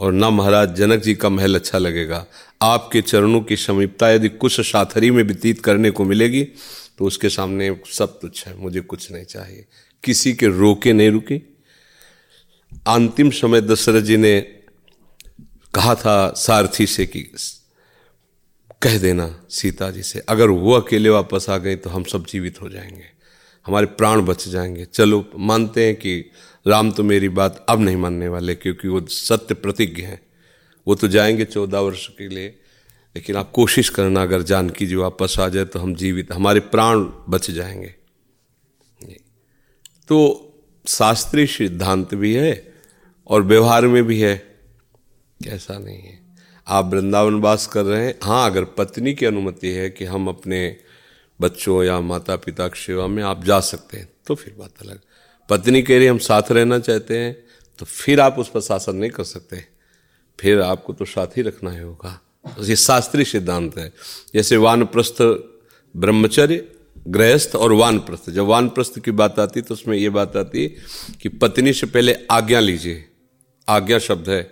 और 0.00 0.12
ना 0.12 0.30
महाराज 0.30 0.74
जनक 0.74 1.02
जी 1.02 1.14
का 1.14 1.28
महल 1.28 1.54
अच्छा 1.54 1.78
लगेगा। 1.78 2.24
आपके 2.62 3.00
चरणों 3.02 3.40
की 3.40 3.56
समीपता 3.56 4.10
यदि 4.10 4.28
कुछ 4.28 4.60
साथरी 4.60 5.10
में 5.10 5.22
व्यतीत 5.22 5.60
करने 5.60 5.90
को 5.90 6.04
मिलेगी 6.04 6.44
तो 6.98 7.04
उसके 7.04 7.28
सामने 7.28 7.74
सब 7.92 8.18
तुच्छ 8.20 8.46
है, 8.46 8.56
मुझे 8.56 8.80
कुछ 8.80 9.10
नहीं 9.12 9.24
चाहिए। 9.24 9.64
किसी 10.04 10.32
के 10.34 10.46
रोके 10.48 10.92
नहीं 10.92 11.10
रुके। 11.10 11.40
अंतिम 12.86 13.30
समय 13.30 13.60
दशरथ 13.60 14.02
जी 14.02 14.16
ने 14.16 14.40
कहा 15.74 15.94
था 15.94 16.32
सारथी 16.36 16.86
से 16.86 17.06
कि 17.06 17.20
कह 18.82 18.98
देना 18.98 19.28
सीता 19.50 19.90
जी 19.90 20.02
से, 20.02 20.18
अगर 20.20 20.48
वो 20.48 20.72
अकेले 20.72 21.08
वापस 21.08 21.46
आ 21.50 21.56
गए 21.58 21.76
तो 21.76 21.90
हम 21.90 22.04
सब 22.04 22.26
जीवित 22.26 22.60
हो 22.62 22.68
जाएँगे, 22.68 23.04
हमारे 23.66 23.86
प्राण 23.86 24.20
बच 24.20 24.48
जाएँगे। 24.48 24.84
चलो, 24.84 25.24
मानते 25.36 25.86
हैं 25.86 25.94
कि 25.96 26.30
राम 26.66 26.90
तो 26.92 27.02
मेरी 27.02 27.28
बात 27.30 27.64
अब 27.68 27.80
नहीं 27.80 27.96
मानने 27.96 28.28
वाले, 28.28 28.54
क्योंकि 28.54 28.88
वो 28.88 29.00
सत्य 29.06 29.54
प्रतिज्ञ 29.54 30.02
हैं। 30.02 30.20
वो 30.86 30.94
तो 30.94 31.08
जाएँगे 31.08 31.44
चौदह 31.44 31.78
वर्ष 31.78 32.06
के 32.08 32.28
लिए, 32.28 32.48
लेकिन 33.16 33.36
आप 33.36 33.50
कोशिश 33.50 33.88
करना, 33.88 34.22
अगर 34.22 34.42
जानकी 34.42 34.86
जी 34.86 34.94
वापस 34.96 35.36
आ 35.40 35.48
जाए 35.48 35.64
तो 35.64 35.78
हम 35.78 35.94
जीवित, 35.94 36.32
हमारे 36.32 36.60
प्राण 36.60 37.04
बच 37.28 37.50
जाएँगे। 37.50 37.94
तो 40.08 40.18
शास्त्रीय 40.86 41.46
सिद्धांत 41.46 42.14
भी 42.14 42.34
है 42.34 42.74
और 43.26 43.42
व्यवहार 43.42 43.86
में 43.86 44.02
भी 44.04 44.20
है। 44.20 44.34
ऐसा 45.40 45.78
नहीं 45.78 45.98
है। 45.98 46.18
आप 46.66 46.84
वृंदावन 46.86 47.40
वास 47.40 47.66
कर 47.66 47.84
रहे 47.84 48.06
हैं। 48.06 48.18
हाँ 48.22 48.50
अगर 48.50 48.64
पत्नी 48.64 49.14
की 49.14 49.26
अनुमति 49.26 49.68
है 49.68 49.90
कि 49.90 50.04
हम 50.04 50.28
अपने 50.28 50.76
बच्चों 51.40 51.82
या 51.84 52.00
माता 52.00 52.36
पिता 52.36 52.68
की 52.68 52.80
सेवा 52.80 53.06
में 53.06 53.22
आप 53.22 53.44
जा 53.44 53.60
सकते 53.60 53.96
हैं 53.96 54.08
तो 54.26 54.34
फिर 54.34 54.54
बात 54.58 54.82
अलग। 54.82 55.00
पत्नी 55.48 55.82
कह 55.82 55.98
रही 55.98 56.06
हम 56.06 56.18
साथ 56.18 56.52
रहना 56.52 56.78
चाहते 56.78 57.18
हैं 57.18 57.36
तो 57.78 57.86
फिर 57.86 58.20
आप 58.20 58.38
उस 58.38 58.50
पर 58.50 58.60
शासन 58.60 58.96
नहीं 58.96 59.10
कर 59.10 59.24
सकते। 59.24 59.64
फिर 60.38 60.60
आपको 60.60 60.92
तो 60.92 61.04
साथ 61.04 61.36
ही 61.36 61.42
रखना 61.42 61.70
ही 61.70 61.80
होगा। 61.80 62.20
तो 62.46 62.64
ये 62.64 62.76
शास्त्रीय 62.76 63.24
सिद्धांत 63.24 63.78
है। 63.78 63.92
जैसे 64.34 64.56
वानप्रस्थ 64.56 65.22
ब्रह्मचर्य 65.94 66.56
गृहस्थ 67.06 67.54
और 67.56 67.72
वानप्रस्थ। 67.72 68.30
जब 68.30 68.44
वानप्रस्थ 68.44 68.98
की 68.98 69.10
बात 69.12 69.38
आती 69.38 69.60
तो 69.60 69.74
उसमें 69.74 69.96
ये 69.96 70.10
बात 70.10 70.36
आती 70.36 70.66
कि 71.22 71.28
पत्नी 71.30 71.72
से 71.72 71.86
पहले 71.86 72.16
आज्ञा 72.30 72.60
लीजिए। 72.60 73.04
आज्ञा 73.68 73.98
शब्द 74.00 74.28
है। 74.30 74.42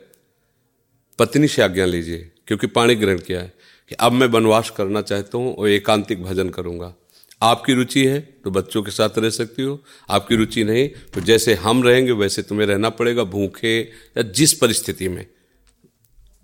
पत्नी 1.18 1.49
से 1.49 1.62
आज्ञा 1.62 1.87
लीजिए, 1.87 2.30
क्योंकि 2.47 2.66
पाणी 2.68 2.94
ग्रहण 2.94 3.18
किया 3.18 3.40
है 3.40 3.52
कि 3.90 3.94
अब 3.94 4.12
मैं 4.12 4.26
वनवास 4.28 4.71
करना 4.71 5.00
चाहता 5.02 5.38
हूँ 5.38 5.54
और 5.54 5.68
एकांतिक 5.68 6.23
भजन 6.23 6.49
करूँगा। 6.50 6.94
आपकी 7.42 7.75
रुचि 7.75 8.04
है 8.06 8.18
तो 8.44 8.50
बच्चों 8.50 8.82
के 8.82 8.90
साथ 8.90 9.18
रह 9.18 9.30
सकती 9.30 9.62
हो। 9.62 9.78
आपकी 10.09 10.37
रुचि 10.37 10.64
नहीं 10.64 10.88
तो 11.14 11.21
जैसे 11.21 11.54
हम 11.56 11.82
रहेंगे, 11.82 12.12
वैसे 12.12 12.42
तुम्हें 12.42 12.66
रहना 12.66 12.90
पड़ेगा, 12.90 13.25
भूखे 13.25 13.78
या 13.80 14.23
जिस 14.23 14.52
परिस्थिति 14.54 15.09
में। 15.09 15.26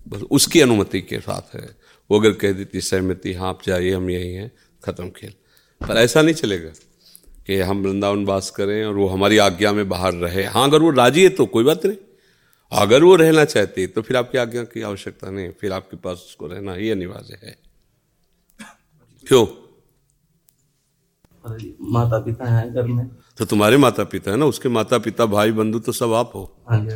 बस 0.06 0.22
उसकी 0.22 0.60
अनुमति 0.60 1.00
के 1.00 1.20
साथ 1.20 1.54
है। 1.54 1.68
वो 2.10 2.20
अगर 2.20 2.32
कह 2.32 2.52
देती, 2.52 2.80
सहमति 2.80 3.32
हाँ 3.32 3.48
आप 3.48 3.62
जाइए, 3.66 3.92
हम 3.92 4.10
यही 4.10 4.32
हैं, 4.32 4.50
ख़त्म 4.82 5.10
खेल। 5.10 5.32
पर 5.80 5.96
ऐसा 5.96 6.22
नहीं 6.22 6.34
चलेगा 6.34 6.70
कि 7.46 7.58
हम 7.60 7.82
वृंदावन 7.82 8.24
वास 8.26 8.50
करें 8.50 8.84
और 8.84 8.94
वो 8.94 9.06
हमारी 9.08 9.38
आज्ञा 9.38 9.72
में 9.72 9.88
बाहर 9.88 10.14
रहे। 10.14 10.44
हाँ 10.44 10.64
अगर 10.64 10.82
वो 10.82 10.90
राज़ी 10.90 11.22
है 11.22 11.28
तो 11.28 11.46
कोई 11.46 11.64
बात 11.64 11.86
नहीं। 11.86 11.96
अगर 12.72 13.04
वो 13.04 13.14
रहना 13.16 13.44
चाहती 13.44 13.86
तो 13.86 14.02
फिर 14.02 14.16
आपकी 14.16 14.38
आज्ञा 14.38 14.62
की 14.64 14.82
आवश्यकता 14.82 15.30
नहीं 15.30 15.50
फिर 15.60 15.72
आपके 15.72 15.96
पास 15.96 16.24
उसको 16.28 16.46
रहना 16.46 16.74
ही 16.74 16.90
अनिवार्य 16.90 17.38
है। 17.44 17.56
क्यों? 19.26 19.46
माता 21.92 22.18
पिता 22.18 22.50
हैं 22.50 22.74
घर 22.74 22.86
में। 22.86 23.06
तो 23.38 23.44
तुम्हारे 23.44 23.76
माता 23.76 24.04
पिता 24.04 24.30
है 24.30 24.36
ना 24.36 24.46
उसके 24.46 24.68
माता 24.68 24.98
पिता 24.98 25.26
भाई 25.26 25.52
बंधु 25.52 25.78
तो 25.78 25.92
सब 25.92 26.12
आप 26.12 26.32
हो। 26.34 26.44
हाँ 26.70 26.86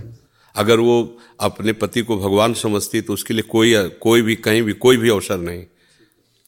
अगर 0.56 0.80
वो 0.80 1.18
अपने 1.40 1.72
पति 1.72 2.02
को 2.02 2.16
भगवान 2.18 2.54
समझती 2.54 3.00
तो 3.00 3.12
उसके 3.12 3.34
लिए 3.34 3.42
कोई 3.42 3.88
कोई 3.88 4.22
भी 4.22 4.36
कहीं 4.36 4.62
भी 4.62 4.72
कोई 4.72 4.96
भी 4.96 5.10
अवसर 5.10 5.38
नहीं। 5.38 5.64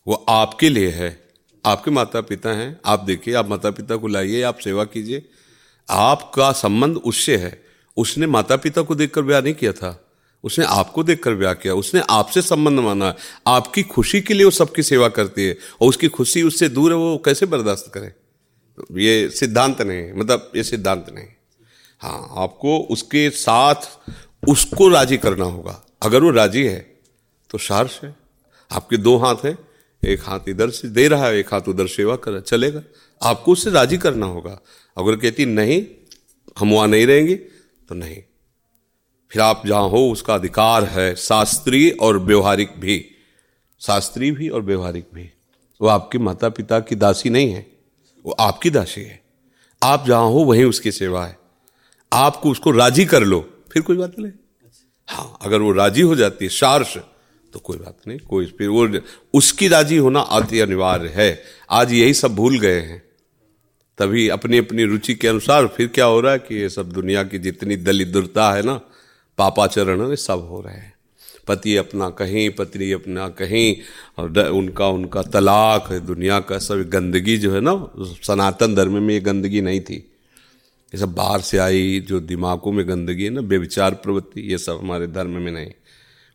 वो 0.07 0.25
आपके 0.29 0.69
लिए 0.69 0.91
है। 0.91 1.24
आपके 1.64 1.90
माता 1.90 2.21
पिता 2.21 2.50
हैं, 2.50 2.80
आप 2.85 3.00
देखिए, 3.00 3.35
आप 3.35 3.49
माता 3.49 3.71
पिता 3.71 3.97
को 3.97 4.06
लाइए, 4.06 4.42
आप 4.42 4.59
सेवा 4.59 4.85
कीजिए। 4.85 5.28
आपका 5.90 6.52
संबंध 6.52 6.97
उससे 6.97 7.37
है। 7.37 7.64
उसने 7.97 8.26
माता 8.26 8.56
पिता 8.56 8.83
को 8.83 8.94
देखकर 8.94 9.23
ब्याह 9.23 9.40
नहीं 9.40 9.54
किया 9.54 9.73
था। 9.73 10.00
उसने 10.44 10.64
आपको 10.64 11.02
देखकर 11.02 11.35
ब्याह 11.35 11.54
किया। 11.54 11.75
उसने 11.75 12.02
आपसे 12.11 12.42
संबंध 12.42 12.80
माना। 12.80 13.14
आपकी 13.47 13.83
खुशी 13.83 14.21
के 14.21 14.35
लिए 14.35 14.44
वो 14.44 14.50
सबकी 14.50 14.83
सेवा 14.83 15.09
करती 15.09 15.42
है 15.42 15.59
और 15.80 15.88
उसकी 15.88 16.09
खुशी 16.09 16.42
उससे 16.42 16.68
दूर 16.68 16.90
है, 16.90 16.97
वो 16.99 17.23
कैसे 17.25 17.47
बर्दाश्त 17.47 17.92
करे? 17.94 18.12
ये 18.92 19.30
सिद्धांत 19.30 19.83
नहीं 19.83 20.12
मतलब 20.12 20.52
ये 20.56 20.62
सिद्धांत 20.62 21.06
नहीं 21.14 21.26
हाँ 22.00 22.35
आपको 22.37 22.78
उसके 22.78 23.30
साथ 23.30 23.75
उसको 24.49 24.88
राज़ी 24.88 25.16
करना 25.16 25.44
होगा। 25.44 25.83
अगर 26.02 26.23
वो 26.23 26.30
राज़ी 26.30 26.62
है 26.64 26.99
तो 27.50 27.59
सार्स 27.59 28.00
है। 28.04 28.16
आपके 28.73 28.97
दो 28.97 29.16
हाथ 29.16 29.37
हैं 29.44 29.59
एक 30.06 30.20
हाथ 30.23 30.40
इधर 30.49 30.70
से 30.70 30.88
दे 30.88 31.08
रहा 31.08 31.26
है, 31.26 31.38
एक 31.38 31.54
हाथ 31.54 31.68
उधर 31.68 31.87
सेवा 31.87 32.16
कर, 32.16 32.40
चलेगा। 32.40 32.82
आपको 33.23 33.52
उससे 33.52 33.70
राज़ी 33.70 33.96
करना 33.96 34.26
होगा। 34.26 34.61
अगर 34.99 35.16
कहती, 35.16 35.46
नहीं, 35.46 35.87
हम 36.58 36.73
वहाँ 36.73 36.88
नहीं 36.88 37.06
रहेंगे 37.06 37.34
तो 37.88 37.94
नहीं। 37.94 38.23
फिर 39.30 39.42
आप 39.42 39.62
जहाँ 39.66 39.88
हो, 39.88 40.11
उसका 40.11 40.34
अधिकार 40.34 40.84
है 40.84 41.14
शास्त्रीय 41.14 41.90
और 41.90 42.18
व्यवहारिक 42.18 42.68
भी। 42.78 43.06
शास्त्रीय 43.80 44.30
भी 44.30 44.49
और 44.49 44.62
व्यवहारिक 44.62 45.06
भी। 45.14 45.30
वो 45.80 45.88
आपके 45.88 46.18
माता 46.18 46.49
पिता 46.49 46.80
की 46.80 46.94
दासी 46.94 47.30
नहीं 47.30 47.50
है, 47.50 47.66
वो 48.25 48.32
आपकी 48.32 48.70
दासी 48.70 49.00
है। 49.00 49.23
आप 49.82 50.04
जहाँ 50.06 50.26
हो, 50.26 50.38
वहीं 50.40 50.64
उसकी 50.64 50.92
सेवा 50.92 51.26
है। 51.26 51.38
आपको 52.12 52.50
उसको 52.50 52.70
राज़ी 52.70 53.04
कर 53.04 53.23
लो, 53.23 53.40
फिर 53.73 53.82
कोई 53.82 53.96
बात 53.96 54.18
नहीं। 54.18 54.32
हाँ 55.08 55.38
अगर 55.42 55.61
वो 55.61 55.73
राज़ी 55.73 56.02
हो 56.02 56.16
जाती 56.16 56.44
है 56.44 56.49
सार्श 56.49 56.99
तो 57.54 57.61
कोई 57.61 57.76
बात 57.78 57.96
नहीं, 58.08 58.18
कोई 58.18 58.46
फिर 58.58 58.68
वो 58.68 58.88
उसकी 59.34 59.68
राज़ी 59.68 59.96
होना 59.96 60.20
अति 60.20 60.61
अनिवार्य 60.61 61.08
है। 61.08 61.42
आज 61.70 61.92
यही 61.92 62.14
सब 62.14 62.34
भूल 62.34 62.58
गए 62.58 62.80
हैं। 62.80 63.02
तभी 63.99 64.28
अपनी 64.28 64.58
अपनी 64.58 64.84
रुचि 64.84 65.14
के 65.14 65.28
अनुसार 65.28 65.66
फिर 65.66 65.87
क्या 65.88 66.04
हो 66.04 66.20
रहा 66.20 66.32
है 66.32 66.38
कि 66.38 66.54
ये 66.54 66.68
सब 66.68 66.92
दुनिया 66.92 67.23
की 67.25 67.38
जितनी 67.38 67.76
दलिद्रता 67.76 68.50
है 68.52 68.62
ना, 68.62 68.75
पापाचरण 69.38 70.08
है 70.11 70.16
सब 70.16 70.46
हो 70.50 70.61
रहे 70.61 70.75
हैं। 70.75 70.92
पति 71.49 71.76
अपना 71.76 72.08
कहीं, 72.11 72.49
पत्नी 72.50 72.90
अपना 72.92 73.28
कहीं, 73.28 73.76
और 74.18 74.38
उनका 74.38 74.88
उनका 74.88 75.23
तलाक 75.23 75.88
है, 75.92 76.00
दुनिया 76.00 76.40
का 76.40 76.58
सब 76.58 76.82
गंदगी 76.90 77.37
जो 77.37 77.54
है 77.54 77.61
ना, 77.61 77.75
सनातन 77.99 78.75
धर्म 78.75 79.02
में 79.02 79.14
ये 79.14 79.20
गंदगी 79.20 79.61
नहीं 79.61 79.80
थी। 79.80 79.94
ये 79.94 80.99
सब 80.99 81.14
बाहर 81.14 81.40
से 81.40 81.58
आई, 81.58 82.00
जो 82.00 82.20
दिमागों 82.20 82.73
में 82.73 82.88
गंदगी 82.88 83.25
है 83.25 83.30
ना 83.30 83.40
बेविचार 83.40 83.94
प्रवृत्ति, 83.94 84.40
ये 84.40 84.58
सब 84.58 84.78
हमारे 84.82 85.06
धर्म 85.06 85.30
में 85.30 85.52
नहीं। 85.52 85.73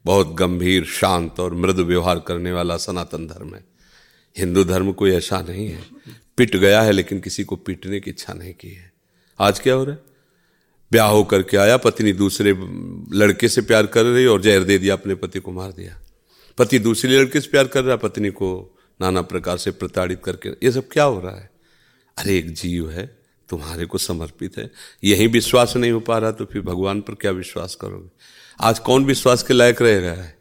बहुत 0.06 0.34
गंभीर, 0.34 0.86
शांत 0.86 1.40
और 1.40 1.54
मृदु 1.54 1.84
व्यवहार 1.84 2.20
करने 2.20 2.52
वाला 2.52 2.78
सनातन 2.78 3.28
धर्म 3.28 3.56
है। 3.56 3.66
हिंदू 4.38 4.64
धर्म 4.64 4.92
कोई 4.92 5.12
ऐसा 5.12 5.42
नहीं 5.42 5.68
है। 5.68 5.84
पिट 6.38 6.56
गया 6.56 6.82
है, 6.82 6.92
लेकिन 6.92 7.20
किसी 7.20 7.44
को 7.44 7.56
पीटने 7.56 8.00
की 8.00 8.10
इच्छा 8.10 8.34
नहीं 8.34 8.54
की 8.54 8.70
है। 8.70 8.94
आज 9.40 9.60
क्या 9.60 9.74
हो 9.74 9.84
रहा 9.84 9.96
है? 9.96 10.02
ब्याह 10.92 11.10
होकर 11.10 11.44
के 11.44 11.58
आया, 11.58 11.78
पत्नी 11.78 12.14
दूसरे 12.14 12.54
लड़के 13.18 13.48
से 13.48 13.62
प्यार 13.62 13.86
कर 13.86 14.04
रही 14.04 14.26
और 14.26 14.42
जहर 14.42 14.64
दे 14.64 14.78
दिया, 14.78 14.94
अपने 14.94 15.16
पति 15.16 15.40
को 15.40 15.52
मार 15.52 15.72
दिया। 15.72 16.02
पति 16.58 16.80
दूसरी 16.80 17.18
लड़के 17.18 17.42
से 17.42 17.50
प्यार 17.50 17.68
कर 17.68 17.84
रहा, 17.84 17.96
पत्नी 17.96 18.30
को 18.30 18.78
नाना 19.02 19.22
प्रकार 19.22 19.58
से 19.58 19.72
प्रताड़ित 19.72 20.22
करके। 20.24 20.50
ये 20.50 20.72
सब 20.72 20.88
क्या 20.88 21.04
हो 21.04 21.20
रहा 21.20 21.36
है? 21.36 21.50
अरे, 22.18 22.38
एक 22.38 22.54
जीव 22.54 22.92
है, 22.92 23.20
तुम्हारे 23.50 23.86
को 23.86 23.98
समर्पित 23.98 24.58
है। 24.58 24.72
यही 25.04 25.28
विश्वास 25.28 25.76
नहीं 25.76 25.92
हो 25.92 26.00
पा 26.00 26.18
रहा 26.18 26.32
तो 26.32 26.46
फिर 26.46 26.62
भगवान 26.62 27.02
पर 27.02 27.14
क्या 27.14 27.32
विश्वास 27.32 27.76
करोगे? 27.76 28.10
आज 28.60 28.80
कौन 28.80 29.04
विश्वास 29.06 29.44
के 29.44 29.54
लायक 29.54 29.82
रह 29.82 30.00
रहा 30.00 30.14
है? 30.14 30.36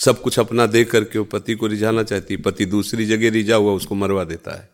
सब 0.00 0.20
कुछ 0.22 0.38
अपना 0.38 0.64
दे 0.66 0.82
करके 0.84 1.18
वो 1.18 1.24
पति 1.24 1.54
को 1.54 1.66
रिझाना 1.66 2.02
चाहती 2.02 2.36
पति 2.36 2.64
दूसरी 2.64 3.04
जगह 3.06 3.30
रिझा 3.30 3.56
हुआ 3.56 3.72
उसको 3.72 3.94
मरवा 3.94 4.24
देता 4.24 4.56
है। 4.56 4.68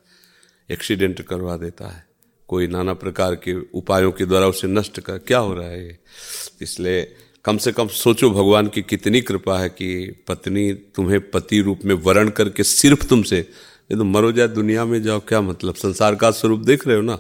एक्सीडेंट 0.70 1.20
करवा 1.20 1.56
देता 1.56 1.88
है। 1.88 2.04
कोई 2.48 2.66
नाना 2.66 2.94
प्रकार 2.94 3.34
के 3.34 3.54
उपायों 3.78 4.10
के 4.12 4.24
द्वारा 4.26 4.46
उसे 4.46 4.68
नष्ट 4.68 5.00
कर 5.00 5.18
क्या 5.18 5.38
हो 5.38 5.52
रहा 5.54 5.68
है 5.68 5.98
इसलिए 6.62 7.02
कम 7.44 7.56
से 7.56 7.72
कम 7.72 7.88
सोचो 7.88 8.30
भगवान 8.30 8.66
की 8.68 8.82
कितनी 8.82 9.20
कृपा 9.20 9.58
है 9.58 9.68
कि 9.68 10.24
पत्नी 10.28 10.72
तुम्हें 10.94 11.20
पति 11.30 11.60
रूप 11.60 11.84
में 11.84 11.94
वर्ण 11.96 12.30
करके 12.30 12.64
सिर्फ़ 12.64 13.06
तुमसे 13.06 13.38
ये 13.38 13.96
तो 13.96 14.04
मरो 14.04 14.32
जाए 14.32 14.48
दुनिया 14.48 14.84
में 14.84 15.02
जाओ, 15.02 15.20
क्या 15.20 15.40
मतलब? 15.40 15.74
संसार 15.74 16.14
का 16.14 16.30
स्वरूप 16.30 16.60
देख 16.62 16.86
रहे 16.86 16.96
हो 16.96 17.02
ना? 17.02 17.18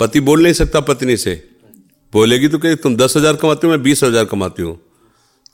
पति 0.00 0.20
बोल 0.20 0.42
नहीं 0.42 0.52
सकता 0.52 0.80
पत्नी 0.82 1.16
से। 1.16 1.34
बोलेगी 2.12 2.48
तो 2.48 2.58
कहे 2.58 2.76
तुम 2.76 2.96
दस 2.96 3.16
हज़ार 3.16 3.36
कमाती 3.36 3.66
हो, 3.66 3.72
मैं 3.72 3.82
बीस 3.82 4.02
हज़ार 4.04 4.24
कमाती 4.24 4.62
हूँ। 4.62 4.78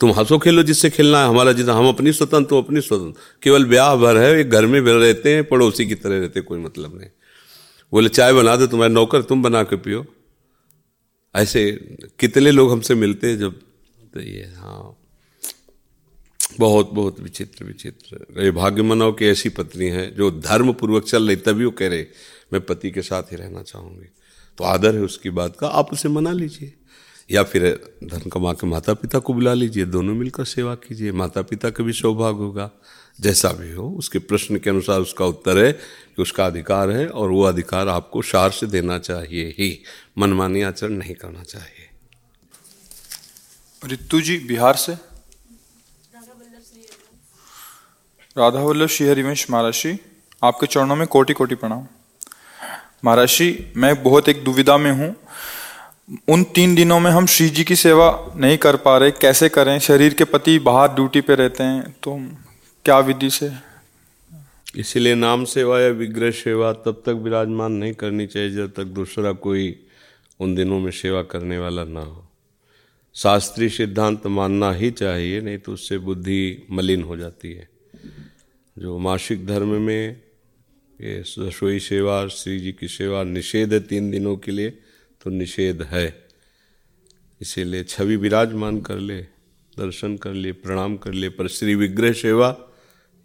तुम 0.00 0.11
हंसो 0.12 0.38
खेलो 0.38 0.62
जिससे 0.62 0.91
खेलना 0.91 1.23
है, 1.23 1.29
हमारा 1.29 1.53
जितना, 1.53 1.75
हम 1.75 1.88
अपनी 1.88 2.12
स्वतंत्र, 2.12 2.49
तुम 2.49 2.59
अपनी 2.59 2.81
स्वतंत्र। 2.81 3.21
केवल 3.43 3.65
ब्याह 3.65 3.97
भर 3.97 4.17
है, 4.17 4.41
एक 4.41 4.50
घर 4.50 4.67
में 4.67 4.81
रहते 4.81 5.35
हैं, 5.35 5.45
पड़ोसी 5.45 5.87
की 5.87 5.95
तरह 5.95 6.19
रहते 6.19 6.41
कोई 6.41 6.59
मतलब 6.59 6.99
नहीं। 6.99 7.11
बोले, 7.93 8.09
चाय 8.09 8.33
बना 8.33 8.57
दो, 8.57 8.67
तुम्हारे 8.67 8.93
नौकर 8.93 9.23
तुम 9.23 9.43
बना 9.43 9.62
के 9.62 9.76
पियो। 9.76 10.07
ऐसे 11.35 11.73
कितने 12.21 12.50
लोग 12.50 12.73
हमसे 12.73 12.95
मिलते 12.95 13.31
हैं 13.31 13.38
जब 13.38 13.61
तो 14.15 14.21
ये 14.21 14.53
हाँ। 14.57 14.97
बहुत 16.59 16.91
बहुत 16.93 17.21
विचित्र 17.21 17.65
विचित्र। 17.65 18.45
ये 18.45 18.50
भाग्य 18.50 18.83
मनाओ 18.83 19.12
कि 19.12 19.26
ऐसी 19.26 19.49
पत्नी 19.49 19.87
है 19.87 20.15
जो 20.15 20.31
धर्म 20.31 20.73
पूर्वक 20.73 21.05
चल 21.05 21.26
रही, 21.26 21.37
तभी 21.37 21.65
वो 21.65 21.71
कह 21.71 21.88
रहे, 21.88 22.07
मैं 22.53 22.61
पति 22.61 22.91
के 22.91 23.03
साथ 23.03 23.23
ही 23.23 23.37
रहना 23.37 23.62
चाहूँगी। 23.62 24.07
तो 24.59 24.65
आदर 24.65 24.95
है 24.95 25.00
उसकी 25.00 25.31
बात 25.31 25.57
का, 25.57 25.67
आप 25.67 25.93
उसे 25.93 26.09
मना 26.09 26.33
लीजिए। 26.33 26.73
या 27.30 27.42
फिर 27.42 27.62
धन 28.04 28.30
कमा 28.30 28.52
के 28.52 28.66
माता 28.66 28.95
पिता 28.95 29.18
को 29.18 29.33
बुला 29.35 29.54
लीजिए, 29.54 29.85
दोनों 29.85 30.14
मिलकर 30.14 30.45
सेवा 30.45 30.75
कीजिए 30.75 31.12
माता 31.12 31.42
पिता 31.42 31.71
का 31.71 31.85
भी 31.85 31.92
सौभाग्य 31.92 32.38
होगा। 32.38 32.71
जैसा 33.21 33.49
भी 33.49 33.73
हो, 33.73 33.88
उसके 33.90 34.18
प्रश्न 34.18 34.59
के 34.59 34.71
अनुसार 34.71 35.00
उसका 35.00 35.25
उत्तर 35.25 35.59
है 35.59 35.73
कि 35.73 36.23
उसका 36.23 36.47
अधिकार 36.47 36.90
है 36.90 37.06
और 37.09 37.30
वो 37.30 37.42
अधिकार 37.42 37.88
आपको 37.88 38.23
सार 38.23 38.50
से 38.50 38.66
देना 38.66 38.99
चाहिए 38.99 39.49
ही। 39.59 39.83
मनमानी 40.18 40.62
आचरण 40.62 40.92
नहीं 40.92 41.14
करना 41.14 41.42
चाहिए। 41.42 41.90
रितु 43.85 44.21
जी, 44.21 44.38
बिहार 44.38 44.76
से? 44.76 44.92
राधा 48.37 48.61
वल्लभ 48.61 48.88
श्री 48.88 49.06
हरिवंश 49.09 49.50
महाराष्ट्री 49.50 49.99
आपके 50.45 50.66
चरणों 50.66 50.97
में 50.97 51.06
कोटि 51.09 51.33
कोटि 51.33 51.54
प्रणाम 51.54 51.87
महाराष्ट्री 53.04 53.73
मैं 53.76 54.02
बहुत 54.02 54.28
एक 54.28 54.45
दुविधा 54.45 54.76
में 54.76 54.90
हूँ। 54.92 55.16
उन 56.09 56.43
तीन 56.45 56.75
दिनों 56.75 56.99
में 57.01 57.11
हम 57.11 57.27
श्री 57.27 57.49
जी 57.49 57.63
की 57.65 57.77
सेवा 57.77 58.33
नहीं 58.37 58.59
कर 58.59 58.77
पा 58.77 58.97
रहे। 58.99 59.11
कैसे 59.11 59.49
करें? 59.49 59.79
शरीर 59.79 60.15
के 60.15 60.25
पति 60.25 60.59
बाहर 60.59 60.89
ड्यूटी 60.89 61.21
पे 61.21 61.35
रहते 61.35 61.63
हैं 61.63 61.91
तो 62.03 62.17
क्या 62.85 62.99
विधि 62.99 63.31
से? 63.31 63.51
इसीलिए 64.77 65.15
नाम 65.15 65.45
सेवा 65.45 65.81
या 65.81 65.89
विग्रह 65.89 66.31
सेवा 66.31 66.73
तब 66.73 67.03
तक 67.07 67.21
विराजमान 67.25 67.73
नहीं 67.73 67.93
करनी 67.95 68.27
चाहिए, 68.27 68.51
जब 68.51 68.73
तक 68.73 68.85
दूसरा 68.85 69.33
कोई 69.33 69.75
उन 70.41 70.55
दिनों 70.55 70.81
में 70.81 70.91
सेवा 70.91 71.23
करने 71.23 71.59
वाला 71.59 71.85
ना 71.85 72.01
हो। 72.01 72.25
शास्त्रीय 73.15 73.69
सिद्धांत 73.69 74.27
मानना 74.27 74.73
ही 74.73 74.91
चाहिए, 74.91 75.41
नहीं 75.41 75.59
तो 75.59 75.73
उससे 75.73 75.99
बुद्धि 75.99 76.67
मलिन 76.71 77.03
हो 77.03 77.17
जाती 77.17 77.53
है। 77.53 77.69
जो 78.77 78.99
मासिक 78.99 79.47
धर्म 79.47 79.81
में 79.81 80.21
ये 81.01 81.23
रसोई 81.39 81.79
सेवा 81.79 82.27
श्री 82.29 82.59
जी 82.61 82.73
की 82.73 82.89
सेवा 82.89 83.23
निषेध 83.25 83.73
है 83.73 83.81
तीन 83.81 84.11
दिनों 84.11 84.37
के 84.37 84.53
लिए 84.53 84.79
तो 85.26 85.30
निषेध 85.30 85.83
है। 85.83 86.26
इसीलिए 87.40 87.85
छवि 87.85 88.16
विराजमान 88.16 88.80
कर 88.80 88.97
ले, 88.97 89.23
दर्शन 89.79 90.16
कर 90.16 90.33
ले, 90.33 90.53
प्रणाम 90.53 90.96
कर 90.96 91.12
ले, 91.12 91.29
पर 91.29 91.48
श्री 91.48 91.74
विग्रह 91.74 92.12
सेवा 92.12 92.57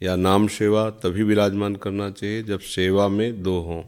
या 0.03 0.15
नाम 0.15 0.47
सेवा 0.47 0.89
तभी 0.89 1.23
विराजमान 1.23 1.75
करना 1.75 2.09
चाहिए 2.11 2.43
जब 2.43 2.59
सेवा 2.59 3.07
में 3.07 3.43
दो 3.43 3.59
हों। 3.59 3.83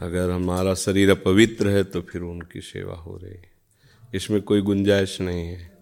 अगर 0.00 0.30
हमारा 0.30 0.74
शरीर 0.74 1.10
अपवित्र 1.10 1.68
है 1.68 1.84
तो 1.84 2.00
फिर 2.00 2.22
उनकी 2.22 2.60
सेवा 2.60 2.94
हो 2.94 3.16
रही 3.16 3.34
है। 3.34 3.50
इसमें 4.14 4.42
कोई 4.42 4.60
गुंजाइश 4.60 5.20
नहीं 5.20 5.46
है। 5.46 5.78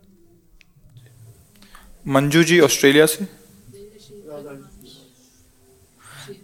मंजू 2.07 2.45
जी, 2.45 2.61
ऑस्ट्रेलिया 2.61 3.07
से? 3.07 3.25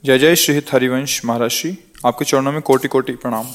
जय 0.04 0.18
जय 0.18 0.36
श्री 0.36 0.62
हरिवंश 0.72 1.24
महर्षि 1.24 1.76
आपके 2.06 2.24
चरणों 2.24 2.52
में 2.52 2.62
कोटि 2.62 2.88
कोटि 2.88 3.12
प्रणाम। 3.12 3.46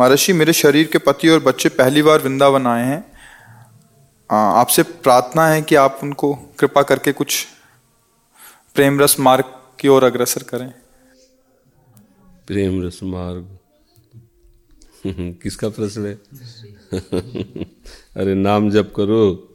महर्षि, 0.00 0.32
मेरे 0.32 0.52
शरीर 0.52 0.86
के 0.86 0.98
पति 0.98 1.28
और 1.28 1.40
बच्चे 1.40 1.68
पहली 1.68 2.02
बार 2.02 2.18
वृंदावन 2.18 2.66
आए 2.66 2.86
हैं। 2.86 3.12
आपसे 4.30 4.82
प्रार्थना 4.82 5.48
है 5.48 5.62
कि 5.62 5.74
आप 5.74 6.00
उनको 6.02 6.34
कृपा 6.34 6.82
करके 6.82 7.12
कुछ 7.12 7.46
प्रेम 8.74 9.00
रस 9.00 9.20
मार्ग 9.20 9.44
की 9.80 9.88
ओर 9.88 10.04
अग्रसर 10.04 10.42
करें। 10.42 10.72
प्रेम 12.46 12.86
रस 12.86 13.00
मार्ग? 13.02 13.58
किसका 15.42 15.68
प्रश्न 15.68 16.06
है? 16.06 16.14
अरे, 18.16 18.34
नाम 18.34 18.70
जप 18.70 18.92
करो। 18.96 19.48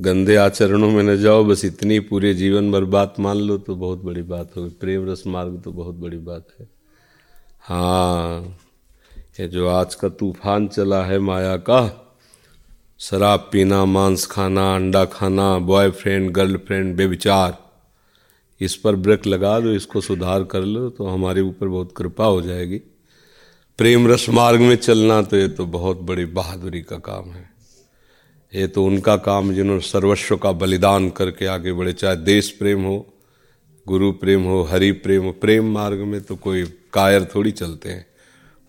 गंदे 0.00 0.36
आचरणों 0.36 0.90
में 0.90 1.02
न 1.02 1.16
जाओ, 1.16 1.44
बस 1.44 1.64
इतनी 1.64 2.00
पूरे 2.00 2.34
जीवन 2.34 2.72
भर 2.72 2.84
बात 2.84 3.14
मान 3.20 3.36
लो 3.36 3.58
तो 3.58 3.76
बहुत 3.76 3.98
बड़ी 3.98 4.22
बात 4.22 4.50
होगी। 4.56 4.70
प्रेम 4.70 5.10
रस 5.10 5.22
मार्ग 5.26 5.62
तो 5.64 5.72
बहुत 5.72 5.94
बड़ी 5.94 6.18
बात 6.18 6.44
है। 6.60 6.68
हाँ। 7.60 8.58
ये 9.40 9.46
जो 9.48 9.68
आज 9.68 9.94
का 9.94 10.08
तूफ़ान 10.10 10.66
चला 10.68 11.02
है 11.04 11.18
माया 11.18 11.56
का, 11.58 11.80
शराब 13.00 13.48
पीना, 13.52 13.84
मांस 13.84 14.24
खाना, 14.26 14.64
अंडा 14.76 15.04
खाना 15.04 15.46
बॉयफ्रेंड 15.60 16.30
गर्लफ्रेंड 16.30 16.94
बेविचार, 16.96 17.56
इस 18.60 18.74
पर 18.76 18.96
ब्रेक 18.96 19.26
लगा 19.26 19.58
दो, 19.60 19.70
इसको 19.70 20.00
सुधार 20.00 20.44
कर 20.44 20.60
लो 20.60 20.88
तो 20.90 21.06
हमारे 21.06 21.40
ऊपर 21.40 21.68
बहुत 21.68 21.94
कृपा 21.96 22.24
हो 22.24 22.42
जाएगी। 22.42 22.78
प्रेम 23.78 24.08
रस 24.08 24.28
मार्ग 24.30 24.60
में 24.60 24.76
चलना 24.76 25.20
तो 25.22 25.36
ये 25.36 25.48
तो 25.48 25.66
बहुत 25.68 26.00
बड़ी 26.02 26.24
बहादुरी 26.26 26.82
का 26.82 26.98
काम 26.98 27.30
है। 27.30 27.48
ये 28.52 28.66
तो 28.66 28.84
उनका 28.84 29.16
काम 29.22 29.54
जिन्होंने 29.54 29.82
सर्वस्व 29.82 30.36
का 30.36 30.52
बलिदान 30.54 31.08
करके 31.12 31.46
आगे 31.46 31.72
बढ़े, 31.72 31.92
चाहे 31.92 32.16
देश 32.18 32.50
प्रेम 32.50 32.84
हो, 32.84 33.06
गुरु 33.86 34.12
प्रेम 34.12 34.44
हो, 34.44 34.62
हरि 34.64 34.92
प्रेम 34.92 35.24
हो, 35.24 35.32
प्रेम 35.32 35.72
मार्ग 35.72 36.04
में 36.04 36.20
तो 36.20 36.36
कोई 36.36 36.64
कायर 36.92 37.28
थोड़ी 37.34 37.50
चलते 37.52 37.88
हैं। 37.88 38.06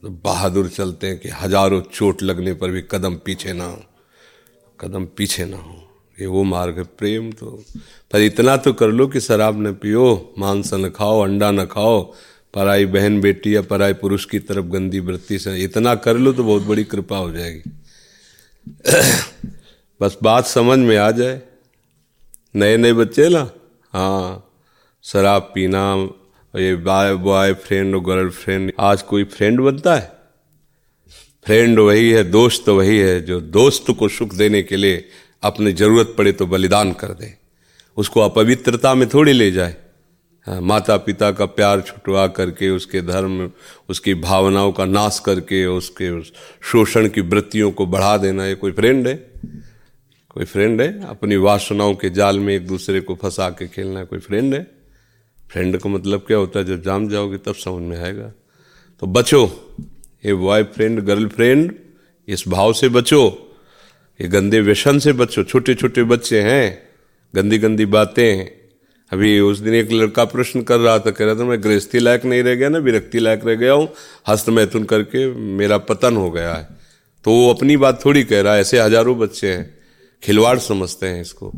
बहादुर 0.05 0.67
चलते 0.67 1.07
हैं 1.07 1.19
कि 1.19 1.29
हज़ारों 1.29 1.81
चोट 1.81 2.23
लगने 2.23 2.53
पर 2.53 2.71
भी 2.71 2.81
कदम 2.81 3.15
पीछे 3.15 3.53
ना 3.53 3.65
हो। 3.65 3.83
कदम 4.81 5.05
पीछे 5.05 5.45
ना 5.45 5.57
हो। 5.57 5.87
ये 6.21 6.25
वो 6.25 6.43
मार्ग 6.43 6.77
है 6.77 6.83
प्रेम 6.83 7.31
तो। 7.31 7.63
पर 8.11 8.21
इतना 8.21 8.57
तो 8.57 8.73
कर 8.73 8.87
लो 8.87 9.07
कि 9.07 9.19
शराब 9.19 9.67
न 9.67 9.73
पियो, 9.73 10.33
मांस 10.39 10.73
न 10.73 10.89
खाओ, 10.89 11.21
अंडा 11.21 11.51
न 11.51 11.65
खाओ, 11.65 12.13
पराई 12.53 12.85
बहन 12.85 13.21
बेटी 13.21 13.55
या 13.55 13.61
पराई 13.61 13.93
पुरुष 13.93 14.25
की 14.25 14.39
तरफ़ 14.39 14.65
गंदी 14.65 14.99
वृत्ति 14.99 15.39
से। 15.39 15.57
इतना 15.57 15.95
कर 15.95 16.17
लो 16.17 16.33
तो 16.33 16.43
बहुत 16.43 16.63
बड़ी 16.63 16.83
कृपा 16.83 17.17
हो 17.17 17.31
जाएगी। 17.31 17.71
बस 20.01 20.17
बात 20.23 20.45
समझ 20.45 20.79
में 20.79 20.97
आ 20.97 21.11
जाए। 21.11 21.41
नए 22.55 22.77
नए 22.77 22.93
बच्चे 22.93 23.29
ना 23.29 23.51
हाँ। 23.93 24.47
शराब 25.03 25.51
पीना 25.55 26.09
ये 26.59 26.75
बॉय 26.75 27.13
बॉय 27.15 27.53
फ्रेंड 27.53 27.95
और 27.95 28.01
गर्ल 28.01 28.29
फ्रेंड 28.29 28.71
आज 28.79 29.01
कोई 29.01 29.23
फ्रेंड 29.23 29.59
बनता 29.59 29.95
है? 29.95 30.11
फ्रेंड 31.45 31.79
वही 31.79 32.09
है 32.11 32.23
दोस्त 32.23 32.69
वही 32.69 32.97
है 32.97 33.21
जो 33.21 33.39
दोस्त 33.41 33.85
को 33.99 34.07
सुख 34.07 34.33
देने 34.33 34.63
के 34.63 34.75
लिए 34.75 35.05
अपनी 35.43 35.71
ज़रूरत 35.73 36.15
पड़े 36.17 36.31
तो 36.31 36.47
बलिदान 36.47 36.91
कर 36.93 37.07
दे। 37.07 37.33
उसको 37.97 38.19
अपवित्रता 38.19 38.93
में 38.93 39.09
थोड़ी 39.09 39.33
ले 39.33 39.51
जाए। 39.51 39.75
हाँ, 40.47 40.61
माता 40.61 40.97
पिता 40.97 41.31
का 41.31 41.45
प्यार 41.45 41.81
छुटवा 41.81 42.27
करके 42.27 42.69
उसके 42.69 43.01
धर्म 43.01 43.51
उसकी 43.89 44.13
भावनाओं 44.13 44.71
का 44.71 44.85
नाश 44.85 45.21
करके 45.25 45.65
उसके 45.65 46.23
शोषण 46.61 47.07
की 47.07 47.21
वृत्तियों 47.21 47.71
को 47.71 47.85
बढ़ा 47.85 48.17
देना 48.17 48.45
ये 48.45 48.55
कोई 48.55 48.71
फ्रेंड 48.71 49.07
है? 49.07 49.15
कोई 50.29 50.45
फ्रेंड 50.45 50.81
है? 50.81 51.07
अपनी 51.07 51.35
वासनाओं 51.35 51.95
के 51.95 52.09
जाल 52.09 52.39
में 52.39 52.55
एक 52.55 52.67
दूसरे 52.67 53.01
को 53.01 53.15
फंसा 53.15 53.49
के 53.49 53.67
खेलना 53.67 54.03
कोई 54.03 54.19
फ्रेंड 54.19 54.53
है? 54.53 54.80
फ्रेंड 55.51 55.77
का 55.77 55.89
मतलब 55.89 56.23
क्या 56.27 56.37
होता 56.37 56.59
है, 56.59 56.65
जब 56.65 56.81
जाम 56.83 57.07
जाओगे 57.09 57.37
तब 57.37 57.55
समझ 57.55 57.83
में 57.83 57.97
आएगा। 57.97 58.31
तो 59.01 59.07
बचो, 59.07 59.45
ये 60.25 60.33
बॉय 60.35 60.63
फ्रेंड 60.65 60.99
गर्ल 60.99 61.27
फ्रेंड 61.27 61.73
इस 62.27 62.43
भाव 62.47 62.73
से 62.73 62.89
बचो, 62.89 63.23
ये 64.19 64.27
गंदे 64.27 64.61
व्यसन 64.61 64.99
से 64.99 65.13
बचो 65.13 65.43
छोटे 65.43 65.75
छोटे 65.75 66.03
बच्चे 66.05 66.41
हैं 66.41 66.91
गंदी 67.33 67.57
गंदी 67.57 67.85
बातें। 67.87 68.61
अभी 69.11 69.39
उस 69.39 69.59
दिन 69.59 69.73
एक 69.73 69.91
लड़का 69.91 70.23
प्रश्न 70.25 70.61
कर 70.61 70.79
रहा 70.79 70.97
था, 70.99 71.11
कह 71.11 71.25
रहा 71.25 71.35
था, 71.35 71.43
मैं 71.45 71.61
गृहस्थी 71.63 71.99
लायक 71.99 72.25
नहीं 72.25 72.43
रह 72.43 72.55
गया 72.55 72.69
ना, 72.69 72.77
विरक्ति 72.77 73.19
लायक 73.19 73.45
रह 73.45 73.55
गया 73.55 73.73
हूँ, 73.73 73.87
हस्त 74.29 74.49
मैथुन 74.49 74.83
करके 74.83 75.25
मेरा 75.57 75.77
पतन 75.79 76.17
हो 76.17 76.29
गया 76.31 76.53
है। 76.53 76.67
तो 77.25 77.31
वो 77.31 77.53
अपनी 77.53 77.77
बात 77.77 78.03
थोड़ी 78.05 78.23
कह 78.23 78.41
रहा 78.41 78.53
है, 78.53 78.61
ऐसे 78.61 78.79
हज़ारों 78.79 79.17
बच्चे 79.19 79.51
हैं, 79.51 79.73
खिलवाड़ 80.23 80.57
समझते 80.59 81.07
हैं 81.07 81.21
इसको। 81.21 81.51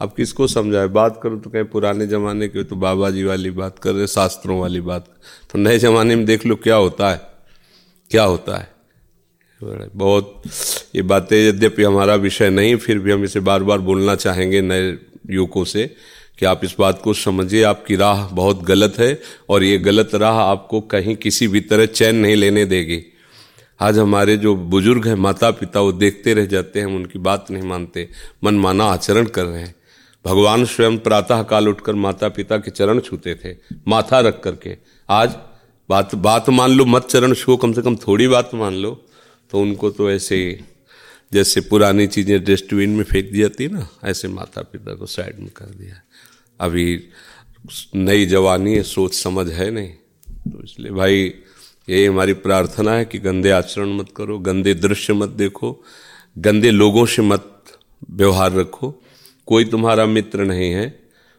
अब 0.00 0.12
किसको 0.16 0.46
समझाए? 0.46 0.86
बात 0.88 1.20
करो 1.22 1.36
तो 1.36 1.50
कहीं, 1.50 1.64
पुराने 1.64 2.06
जमाने 2.06 2.48
के 2.48 2.64
तो 2.64 2.76
बाबा 2.76 3.10
जी 3.10 3.24
वाली 3.24 3.50
बात 3.52 3.78
कर 3.78 3.92
रहे, 3.92 4.06
शास्त्रों 4.06 4.58
वाली 4.60 4.80
बात 4.82 5.06
तो 5.50 5.58
नए 5.58 5.78
जमाने 5.78 6.16
में 6.16 6.24
देख 6.26 6.46
लो 6.46 6.56
क्या 6.56 6.76
होता 6.76 7.10
है। 7.10 7.20
क्या 8.10 8.24
होता 8.24 8.58
है? 8.58 8.68
बहुत 9.60 10.42
ये 10.94 11.02
बातें, 11.02 11.36
यद्यपि 11.38 11.82
हमारा 11.82 12.14
विषय 12.16 12.50
नहीं, 12.50 12.76
फिर 12.76 12.98
भी 12.98 13.12
हम 13.12 13.24
इसे 13.24 13.40
बार 13.40 13.62
बार 13.62 13.78
बोलना 13.80 14.14
चाहेंगे 14.14 14.60
नए 14.62 14.96
युवकों 15.30 15.64
से 15.64 15.86
कि 16.38 16.46
आप 16.46 16.60
इस 16.64 16.74
बात 16.78 17.00
को 17.02 17.12
समझिए, 17.14 17.62
आपकी 17.62 17.96
राह 17.96 18.26
बहुत 18.28 18.62
गलत 18.62 18.98
है 18.98 19.20
और 19.48 19.64
ये 19.64 19.78
गलत 19.78 20.14
राह 20.14 20.38
आपको 20.40 20.80
कहीं 20.80 21.16
किसी 21.16 21.48
भी 21.48 21.60
तरह 21.60 21.86
चैन 21.86 22.16
नहीं 22.16 22.36
लेने 22.36 22.64
देगी। 22.64 23.02
आज 23.80 23.98
हमारे 23.98 24.36
जो 24.36 24.54
बुज़ुर्ग 24.56 25.06
हैं 25.06 25.14
माता 25.16 25.50
पिता 25.50 25.80
वो 25.80 25.92
देखते 25.92 26.34
रह 26.34 26.46
जाते 26.46 26.78
हैं, 26.78 26.86
हम 26.86 26.96
उनकी 26.96 27.18
बात 27.18 27.50
नहीं 27.50 27.62
मानते 27.62 28.08
मन 28.44 28.54
माना 28.54 28.84
आचरण 28.84 29.26
कर 29.26 29.44
रहे 29.44 29.62
हैं। 29.62 29.74
भगवान 30.28 30.64
स्वयं 30.66 30.96
प्रातः 30.98 31.42
काल 31.42 31.68
उठकर 31.68 31.94
माता 31.96 32.28
पिता 32.28 32.56
के 32.58 32.70
चरण 32.70 32.98
छूते 33.00 33.34
थे, 33.34 33.54
माथा 33.88 34.18
रख 34.20 34.40
करके। 34.44 34.76
आज 35.08 35.36
बात 35.88 36.14
बात 36.16 36.48
मान 36.50 36.70
लो, 36.70 36.84
मत 36.86 37.06
चरण 37.06 37.34
छुओ, 37.34 37.56
कम 37.56 37.72
से 37.72 37.82
कम 37.82 37.96
थोड़ी 37.96 38.26
बात 38.28 38.50
मान 38.54 38.74
लो 38.74 38.90
तो 39.50 39.60
उनको 39.60 39.90
तो 39.90 40.10
ऐसे 40.10 40.38
जैसे 41.32 41.60
पुरानी 41.62 42.06
चीज़ें 42.08 42.44
डस्टबिन 42.44 42.90
में 42.90 43.04
फेंक 43.04 43.30
दी 43.32 43.38
जाती 43.38 43.68
ना, 43.68 43.88
ऐसे 44.04 44.28
माता 44.28 44.62
पिता 44.62 44.94
को 44.94 45.06
साइड 45.06 45.38
में 45.38 45.48
कर 45.56 45.72
दिया। 45.72 46.00
अभी 46.60 46.86
नई 47.96 48.26
जवानी 48.26 48.74
है, 48.74 48.82
सोच 48.84 49.14
समझ 49.14 49.48
है 49.50 49.70
नहीं 49.70 49.90
तो 50.44 50.62
इसलिए 50.64 50.92
भाई, 50.92 51.34
यही 51.88 52.04
हमारी 52.04 52.32
प्रार्थना 52.36 52.92
है 52.92 53.04
कि 53.04 53.18
गंदे 53.20 53.50
आचरण 53.52 53.96
मत 53.96 54.12
करो, 54.16 54.38
गंदे 54.40 54.74
दृश्य 54.76 55.12
मत 55.14 55.28
देखो, 55.30 55.76
गंदे 56.36 56.70
लोगों 56.70 57.06
से 57.06 57.22
मत 57.24 57.54
व्यवहार 58.10 58.52
रखो 58.54 58.94
कोई 59.48 59.64
तुम्हारा 59.66 60.06
मित्र 60.08 60.44
नहीं 60.44 60.70
है, 60.72 60.86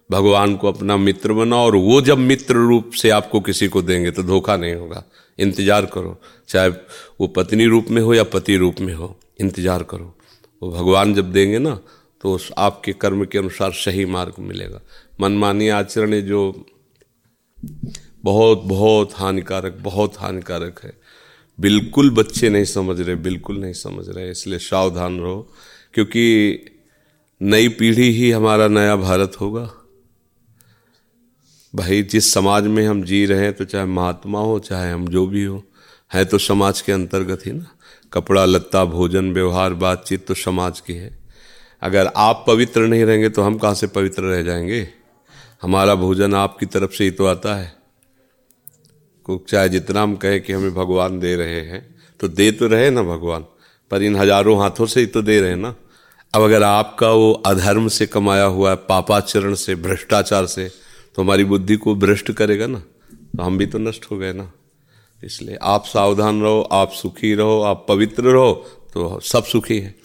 भगवान 0.10 0.56
को 0.56 0.68
अपना 0.68 0.98
मित्र 0.98 1.34
बनाओ 1.34 1.66
और 1.66 1.76
वो 1.78 2.00
जब 2.02 2.18
मित्र 2.20 2.56
रूप 2.58 2.92
से 2.94 3.10
आपको 3.12 3.40
किसी 3.42 3.68
को 3.68 3.82
देंगे 3.84 4.12
तो 4.12 4.24
धोखा 4.24 4.56
नहीं 4.58 4.74
होगा। 4.76 5.04
इंतज़ार 5.40 5.86
करो, 5.88 6.20
चाहे 6.50 6.70
वो 6.70 7.28
पत्नी 7.30 7.66
रूप 7.68 7.90
में 7.90 8.02
हो 8.02 8.14
या 8.14 8.24
पति 8.26 8.56
रूप 8.58 8.80
में 8.82 8.94
हो, 8.94 9.16
इंतज़ार 9.42 9.84
करो। 9.84 10.14
वो 10.62 10.72
भगवान 10.72 11.14
जब 11.14 11.32
देंगे 11.32 11.60
ना 11.60 11.80
तो 12.24 12.38
आपके 12.58 12.94
कर्म 12.96 13.24
के 13.26 13.38
अनुसार 13.38 13.72
सही 13.74 14.06
मार्ग 14.08 14.40
मिलेगा। 14.42 14.82
मनमानी 15.22 15.70
आचरण 15.72 16.20
जो 16.22 16.42
बहुत 18.24 18.64
बहुत 18.66 19.14
हानिकारक 19.16 19.78
बहुत 19.82 20.18
हानिकारक 20.20 20.80
है। 20.84 20.94
बिल्कुल 21.60 22.10
बच्चे 22.12 22.50
नहीं 22.50 22.66
समझ 22.66 23.00
रहे, 23.00 23.16
बिल्कुल 23.18 23.60
नहीं 23.60 23.74
समझ 23.76 24.08
रहे, 24.08 24.30
इसलिए 24.32 24.60
सावधान 24.60 25.20
रहो, 25.20 25.48
क्योंकि 25.94 26.79
नई 27.42 27.68
पीढ़ी 27.70 28.10
ही 28.12 28.30
हमारा 28.32 28.68
नया 28.68 28.96
भारत 28.96 29.36
होगा। 29.42 29.70
भाई, 31.74 32.02
जिस 32.04 32.34
समाज 32.34 32.64
में 32.64 32.86
हम 32.88 33.04
जी 33.04 33.26
रहे 33.26 33.42
हैं 33.42 33.54
तो 33.54 33.66
चाहे 33.66 33.86
महात्मा 33.86 34.40
हो, 34.40 34.60
चाहे 34.60 34.92
हम 34.92 35.08
जो 35.08 35.26
भी 35.28 35.44
हो, 35.44 35.64
है 36.12 36.26
तो 36.26 36.38
समाज 36.38 36.82
के 36.82 36.92
अंतर्गत 36.92 37.46
ही 37.46 37.52
ना। 37.52 37.66
कपड़ा, 38.14 38.46
लत्ता, 38.46 38.84
भोजन, 38.86 39.32
व्यवहार, 39.34 39.74
बातचीत 39.76 40.28
तो 40.28 40.34
समाज 40.34 40.80
की 40.80 40.94
है। 40.94 41.18
अगर 41.82 42.12
आप 42.18 42.44
पवित्र 42.48 42.88
नहीं 42.88 43.04
रहेंगे 43.06 43.30
तो 43.30 43.42
हम 43.42 43.58
कहाँ 43.58 43.74
से 43.74 43.88
पवित्र 43.88 44.24
रह 44.24 44.42
जाएँगे? 44.44 44.88
हमारा 45.62 45.96
भोजन 45.96 46.34
आपकी 46.36 46.66
तरफ़ 46.66 46.92
से 46.92 47.04
ही 47.04 47.12
तो 47.12 47.26
आता 47.26 47.56
है। 47.56 47.78
चाहे 49.26 49.70
जितना 49.70 50.02
हम 50.02 50.16
कहें 50.16 50.42
कि 50.42 50.54
हमें 50.54 50.74
भगवान 50.74 51.20
दे 51.20 51.36
रहे 51.36 51.60
हैं 51.62 51.86
तो 52.20 52.28
दे 52.28 52.52
तो 52.52 52.68
रहे 52.68 52.90
ना 52.90 53.02
भगवान, 53.04 53.46
पर 53.92 54.04
इन 54.04 54.16
हज़ारों 54.16 54.60
हाथों 54.60 54.86
से 54.86 55.00
ही 55.00 55.06
तो 55.06 55.22
दे 55.22 55.40
रहे 55.42 55.56
ना। 55.56 55.76
अब 56.34 56.42
अगर 56.42 56.64
आपका 56.64 57.10
वो 57.10 57.32
अधर्म 57.46 57.88
से 57.88 58.06
कमाया 58.06 58.44
हुआ 58.44 58.70
है, 58.70 58.76
पापाचरण 58.76 59.54
से, 59.54 59.76
भ्रष्टाचार 59.76 60.46
से 60.46 60.70
तो 61.16 61.22
हमारी 61.22 61.44
बुद्धि 61.44 61.76
को 61.76 61.96
भ्रष्ट 61.96 62.32
करेगा 62.32 62.68
ना? 62.68 62.80
तो 62.80 63.44
हम 63.44 63.58
भी 63.58 63.66
तो 63.66 63.78
नष्ट 63.78 64.06
हो 64.12 64.18
गए 64.18 64.34
ना? 64.34 64.52
इसलिए 65.24 65.58
आप 65.62 65.86
सावधान 65.86 66.42
रहो, 66.42 66.62
आप 66.62 66.92
सुखी 66.92 67.34
रहो, 67.36 67.62
आप 67.62 67.86
पवित्र 67.90 68.24
रहो 68.24 68.54
तो 68.94 69.20
सब 69.20 69.44
सुखी 69.44 69.80
हैं। 69.80 69.96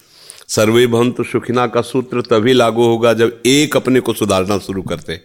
सर्वे 0.47 0.87
भवंतु 0.87 1.23
सुखिना 1.23 1.67
का 1.67 1.81
सूत्र 1.81 2.21
तभी 2.21 2.53
लागू 2.53 2.83
होगा 2.83 3.13
जब 3.13 3.41
एक 3.45 3.77
अपने 3.77 3.99
को 3.99 4.13
सुधारना 4.13 4.57
शुरू 4.57 4.81
करते। 4.81 5.21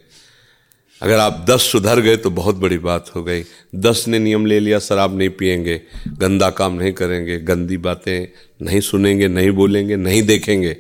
अगर 1.01 1.19
आप 1.19 1.45
दस 1.51 1.63
सुधर 1.63 2.01
गए 2.01 2.17
तो 2.17 2.31
बहुत 2.31 2.57
बड़ी 2.57 2.79
बात 2.79 3.11
हो 3.17 3.23
गई। 3.25 3.43
दस 3.75 4.05
ने 4.09 4.19
नियम 4.19 4.47
ले 4.47 4.59
लिया 4.61 4.79
शराब 4.79 5.17
नहीं 5.19 5.29
पिएँगे 5.29 5.81
गंदा 6.19 6.51
काम 6.51 6.75
नहीं 6.75 6.93
करेंगे, 6.93 7.39
गंदी 7.39 7.77
बातें 7.77 8.29
नहीं 8.63 8.81
सुनेंगे, 8.81 9.29
नहीं 9.29 9.51
बोलेंगे, 9.51 9.97
नहीं 9.97 10.23
देखेंगे। 10.23 10.73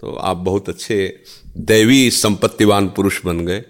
तो 0.00 0.14
आप 0.14 0.36
बहुत 0.36 0.68
अच्छे 0.68 1.18
दैवी, 1.56 2.10
संपत्तिवान 2.10 2.88
पुरुष 2.88 3.20
बन 3.24 3.40
गए। 3.40 3.62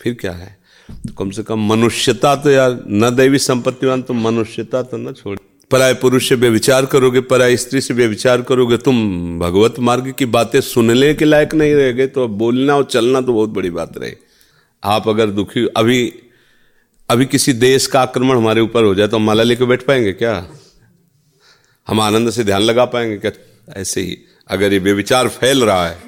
फिर 0.00 0.14
क्या 0.14 0.32
है? 0.32 0.56
तो 0.88 1.12
कम 1.14 1.30
से 1.30 1.42
कम 1.42 1.66
मनुष्यता 1.68 2.36
तो 2.36 2.50
यार, 2.50 2.84
न 2.88 3.14
दैवी 3.16 3.38
संपत्तिवान 3.38 4.02
तो 4.02 4.14
मनुष्यता 4.14 4.82
तो 4.82 4.96
न 4.96 5.12
छोड़। 5.12 5.38
पराय 5.70 5.94
पुरुष 5.94 6.28
से 6.28 6.34
व्यविचार 6.34 6.86
करोगे, 6.86 7.20
पराय 7.20 7.56
स्त्री 7.56 7.80
से 7.80 7.94
व्यविचार 7.94 8.42
करोगे, 8.42 8.76
तुम 8.76 9.38
भगवत 9.38 9.78
मार्ग 9.78 10.14
की 10.18 10.26
बातें 10.26 10.60
सुनने 10.60 11.14
के 11.14 11.24
लायक 11.24 11.54
नहीं 11.54 11.74
रह 11.74 11.92
गए 11.92 12.06
तो 12.06 12.28
बोलना 12.28 12.76
और 12.76 12.84
चलना 12.84 13.20
तो 13.20 13.32
बहुत 13.32 13.50
बड़ी 13.50 13.70
बात 13.70 13.98
रहे। 13.98 14.27
आप 14.84 15.08
अगर 15.08 15.26
दुखी, 15.26 15.66
अभी 15.76 16.14
अभी 17.10 17.26
किसी 17.26 17.52
देश 17.52 17.86
का 17.86 18.00
आक्रमण 18.00 18.36
हमारे 18.36 18.60
ऊपर 18.60 18.84
हो 18.84 18.94
जाए 18.94 19.08
तो 19.08 19.16
हम 19.16 19.22
माला 19.22 19.42
लेकर 19.42 19.64
बैठ 19.64 19.82
पाएँगे 19.82 20.12
क्या? 20.12 20.48
हम 21.88 22.00
आनंद 22.00 22.30
से 22.30 22.44
ध्यान 22.44 22.62
लगा 22.62 22.84
पाएँगे 22.84 23.16
क्या? 23.16 23.30
ऐसे 23.76 24.00
ही, 24.00 24.18
अगर 24.48 24.72
ये 24.72 24.80
बेविचार 24.80 25.28
फैल 25.28 25.64
रहा 25.64 25.88
है, 25.88 25.98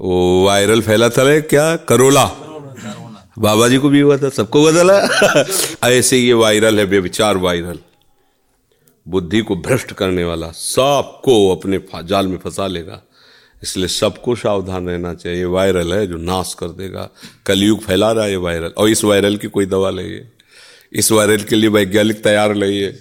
वो 0.00 0.44
वायरल 0.46 0.82
फैला 0.82 1.08
था 1.08 1.40
क्या? 1.40 1.76
करोला। 1.76 2.24
बाबा 3.38 3.68
जी 3.68 3.78
को 3.78 3.88
भी 3.88 4.00
हुआ 4.00 4.16
था, 4.16 4.28
सबको 4.28 4.64
बदला 4.64 4.98
ऐसे 5.88 6.18
ये 6.18 6.32
वायरल 6.32 6.78
है 6.78 6.86
बेविचार 6.86 7.36
वायरल। 7.36 7.78
बुद्धि 9.08 9.40
को 9.40 9.56
भ्रष्ट 9.56 9.92
करने 9.92 10.24
वाला 10.24 10.50
सबको 10.50 11.56
अपने 11.56 11.80
जाल 12.04 12.26
में 12.26 12.38
फंसा 12.38 12.66
लेगा। 12.66 13.02
इसलिए 13.64 13.88
सबको 13.88 14.34
सावधान 14.36 14.88
रहना 14.88 15.14
चाहिए। 15.14 15.38
ये 15.38 15.44
वायरल 15.44 15.92
है 15.94 16.06
जो 16.06 16.16
नाश 16.16 16.54
कर 16.54 16.68
देगा। 16.68 17.08
कलयुग 17.46 17.80
फैला 17.80 18.12
रहा 18.12 18.24
है 18.24 18.30
ये 18.30 18.36
वायरल। 18.36 18.72
और 18.78 18.88
इस 18.88 19.04
वायरल 19.04 19.36
की 19.36 19.48
कोई 19.48 19.66
दवा 19.66 19.90
नहीं 19.90 20.12
है। 20.12 20.32
इस 20.92 21.12
वायरल 21.12 21.42
के 21.42 21.56
लिए 21.56 21.70
वैज्ञानिक 21.70 22.22
तैयार 22.24 22.54
नहीं 22.54 22.92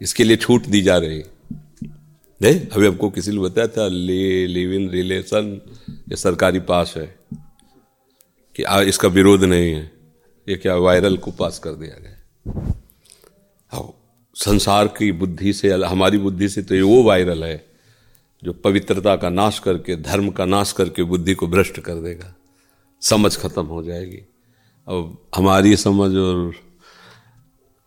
इसके 0.00 0.24
लिए 0.24 0.36
छूट 0.36 0.66
दी 0.66 0.82
जा 0.82 0.96
रही 0.98 1.18
है। 1.18 2.68
अभी 2.68 2.86
आपको 2.86 3.10
किसी 3.10 3.30
ने 3.30 3.38
बताया 3.38 3.66
था 3.66 3.88
लिव 3.88 4.72
इन 4.72 4.90
रिलेशन 4.90 5.60
ये 6.10 6.16
सरकारी 6.16 6.60
पास 6.60 6.94
है 6.96 7.06
कि 8.56 8.62
आ, 8.62 8.80
इसका 8.82 9.08
विरोध 9.08 9.44
नहीं 9.44 9.72
है। 9.72 9.90
ये 10.48 10.56
क्या 10.56 10.76
वायरल 10.76 11.16
को 11.16 11.30
पास 11.30 11.58
कर 11.58 11.70
दिया 11.70 12.00
गया 12.00 12.16
हाँ, 13.72 13.88
संसार 14.36 14.86
की 14.88 15.12
बुद्धि 15.12 15.52
से 15.52 15.72
हमारी 15.72 16.18
बुद्धि 16.18 16.48
से 16.48 16.62
तो 16.62 16.74
ये 16.74 16.82
वो 16.82 17.02
वायरल 17.02 17.44
है। 17.44 17.69
जो 18.44 18.52
पवित्रता 18.52 19.16
का 19.16 19.28
नाश 19.28 19.58
करके, 19.58 19.96
धर्म 19.96 20.30
का 20.30 20.44
नाश 20.44 20.72
करके 20.72 21.02
बुद्धि 21.02 21.34
को 21.34 21.46
भ्रष्ट 21.46 21.80
कर 21.80 21.94
देगा। 21.94 22.34
समझ 23.00 23.36
खत्म 23.36 23.66
हो 23.66 23.82
जाएगी। 23.82 24.22
अब 24.88 25.26
हमारी 25.34 25.76
समझ 25.76 26.16
और 26.16 26.54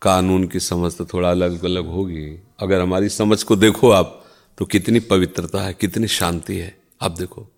कानून 0.02 0.46
की 0.46 0.60
समझ 0.60 0.96
तो 0.96 1.04
थोड़ा 1.04 1.30
अलग 1.30 1.64
अलग 1.64 1.86
होगी। 1.86 2.42
अगर 2.58 2.80
हमारी 2.80 3.08
समझ 3.08 3.42
को 3.42 3.56
देखो 3.56 3.90
आप 3.90 4.26
तो 4.58 4.64
कितनी 4.64 5.00
पवित्रता 5.00 5.62
है, 5.62 5.74
कितनी 5.74 6.06
शांति 6.06 6.56
है। 6.56 6.76
आप 7.02 7.10
देखो, 7.10 7.48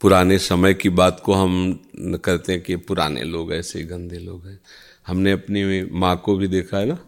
पुराने 0.00 0.38
समय 0.38 0.74
की 0.74 0.88
बात 0.88 1.20
को 1.24 1.32
हम 1.34 1.84
करते 2.24 2.52
हैं 2.52 2.62
कि 2.62 2.76
पुराने 2.76 3.22
लोग 3.24 3.52
ऐसे 3.52 3.82
गंदे 3.82 4.18
लोग 4.18 4.46
हैं। 4.46 4.60
हमने 5.06 5.32
अपनी 5.32 5.90
माँ 5.90 6.16
को 6.16 6.36
भी 6.36 6.48
देखा 6.48 6.78
है 6.78 6.86
ना? 6.86 6.98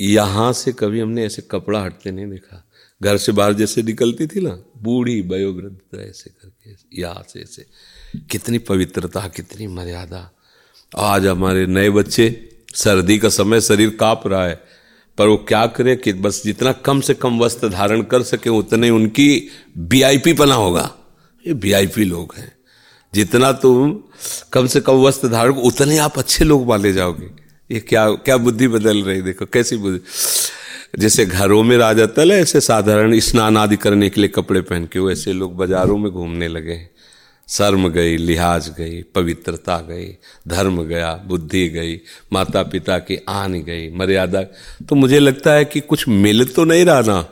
यहाँ 0.00 0.52
से 0.52 0.72
कभी 0.72 1.00
हमने 1.00 1.24
ऐसे 1.24 1.42
कपड़ा 1.42 1.80
हटते 1.80 2.10
नहीं 2.10 2.26
देखा। 2.26 2.63
घर 3.04 3.16
से 3.16 3.32
बाहर 3.32 3.52
जैसे 3.52 3.82
निकलती 3.82 4.26
थी 4.26 4.40
ना, 4.40 4.64
बूढ़ी 4.82 5.20
वयोवृद्ध 5.20 6.00
ऐसे 6.00 6.30
करके 6.30 7.00
यहाँ 7.02 7.24
से 7.32 7.40
ऐसे। 7.40 7.66
कितनी 8.30 8.58
पवित्रता, 8.58 9.28
कितनी 9.28 9.66
मर्यादा। 9.66 10.30
आज 10.96 11.26
हमारे 11.26 11.66
नए 11.66 11.90
बच्चे, 11.90 12.48
सर्दी 12.74 13.18
का 13.18 13.28
समय 13.28 13.60
शरीर 13.60 13.90
काँप 13.90 14.22
रहा 14.26 14.46
है, 14.46 14.60
पर 15.18 15.26
वो 15.26 15.36
क्या 15.36 15.66
करे 15.66 15.96
कि 15.96 16.12
बस 16.12 16.42
जितना 16.44 16.72
कम 16.72 17.00
से 17.00 17.14
कम 17.14 17.38
वस्त्र 17.38 17.68
धारण 17.68 18.02
कर 18.02 18.22
सके, 18.22 18.50
उतने 18.50 18.90
उनकी 18.90 19.48
वीआईपी 19.78 20.32
पना 20.32 20.54
होगा। 20.54 20.94
ये 21.46 21.52
वीआईपी 21.52 22.04
लोग 22.04 22.34
हैं। 22.36 22.52
जितना 23.14 23.52
तुम 23.52 24.02
कम 24.52 24.66
से 24.66 24.80
कम 24.80 24.92
वस्त्र 24.92 25.28
धारण 25.28 25.52
उतने 25.52 25.98
आप 25.98 26.18
अच्छे 26.18 26.44
लोग 26.44 26.66
माने 26.66 26.92
जाओगे। 26.92 27.30
ये 27.74 27.80
क्या 27.80 28.10
क्या 28.10 28.36
बुद्धि 28.36 28.68
बदल 28.68 29.02
रही 29.02 29.22
देखो, 29.22 29.46
कैसी 29.46 29.76
बुद्धि। 29.76 30.00
जैसे 30.98 31.26
घरों 31.26 31.62
में 31.62 31.78
राजा 31.78 32.08
है, 32.18 32.28
ऐसे 32.28 32.60
साधारण 32.60 33.18
स्नान 33.18 33.56
आदि 33.56 33.76
करने 33.76 34.10
के 34.10 34.20
लिए 34.20 34.28
कपड़े 34.28 34.60
पहन 34.60 34.84
के 34.84 34.98
वैसे 34.98 35.32
लोग 35.32 35.56
बाजारों 35.56 35.98
में 35.98 36.12
घूमने 36.12 36.48
लगे। 36.48 36.80
शर्म 37.48 37.88
गई, 37.88 38.16
लिहाज 38.16 38.68
गई, 38.68 39.02
पवित्रता 39.02 39.78
गई, 39.78 40.16
धर्म 40.48 40.82
गया, 40.82 41.24
बुद्धि 41.26 41.68
गई 41.68 42.00
माता 42.32 42.62
पिता 42.62 42.98
की 42.98 43.24
आन 43.28 43.52
गई, 43.52 43.90
मर्यादा। 43.90 44.42
तो 44.88 44.94
मुझे 44.94 45.18
लगता 45.18 45.52
है 45.52 45.64
कि 45.64 45.80
कुछ 45.80 46.08
मिल 46.08 46.44
तो 46.44 46.64
नहीं 46.64 46.84
रहा 46.84 47.00
ना। 47.00 47.22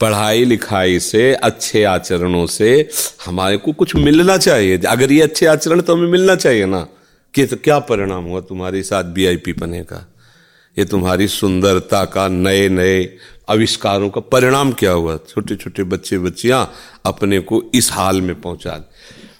पढ़ाई 0.00 0.44
लिखाई 0.44 1.00
से, 1.00 1.34
अच्छे 1.34 1.84
आचरणों 1.84 2.46
से 2.46 2.88
हमारे 3.26 3.56
को 3.56 3.72
कुछ 3.72 3.96
मिलना 3.96 4.36
चाहिए। 4.36 4.78
अगर 4.78 5.12
ये 5.12 5.22
अच्छे 5.22 5.46
आचरण 5.46 5.80
तो 5.80 5.96
हमें 5.96 6.08
मिलना 6.08 6.36
चाहिए 6.36 6.66
ना। 6.66 6.88
कि 7.34 7.46
तो 7.46 7.56
क्या 7.56 7.78
परिणाम 7.78 8.24
हुआ 8.24 8.40
तुम्हारे 8.40 8.82
साथ 8.82 9.04
वीआईपी 9.04 9.52
बने 9.52 9.82
का? 9.82 10.13
ये 10.78 10.84
तुम्हारी 10.84 11.28
सुंदरता 11.28 12.04
का 12.04 12.28
नए 12.28 12.68
नए 12.68 13.16
आविष्कारों 13.48 14.10
का 14.10 14.20
परिणाम 14.20 14.72
क्या 14.72 14.90
हुआ? 14.90 15.16
छोटे 15.28 15.56
छोटे 15.56 15.84
बच्चे 15.84 16.18
बच्चियाँ 16.18 16.72
अपने 17.06 17.38
को 17.40 17.62
इस 17.74 17.92
हाल 17.92 18.20
में 18.22 18.40
पहुँचा 18.40 18.90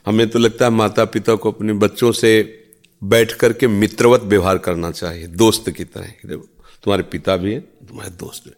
हमें 0.06 0.28
तो 0.30 0.38
लगता 0.38 0.64
है 0.64 0.70
माता 0.70 1.04
पिता 1.04 1.34
को 1.34 1.52
अपने 1.52 1.72
बच्चों 1.72 2.12
से 2.12 2.60
बैठ 3.04 3.32
करके 3.32 3.66
मित्रवत 3.66 4.22
व्यवहार 4.22 4.58
करना 4.58 4.90
चाहिए, 4.90 5.26
दोस्त 5.26 5.70
की 5.70 5.84
तरह। 5.84 6.06
देखो, 6.26 6.48
तुम्हारे 6.82 7.02
पिता 7.02 7.36
भी 7.36 7.52
है, 7.52 7.60
तुम्हारे 7.60 8.10
दोस्त 8.10 8.44
भी 8.44 8.54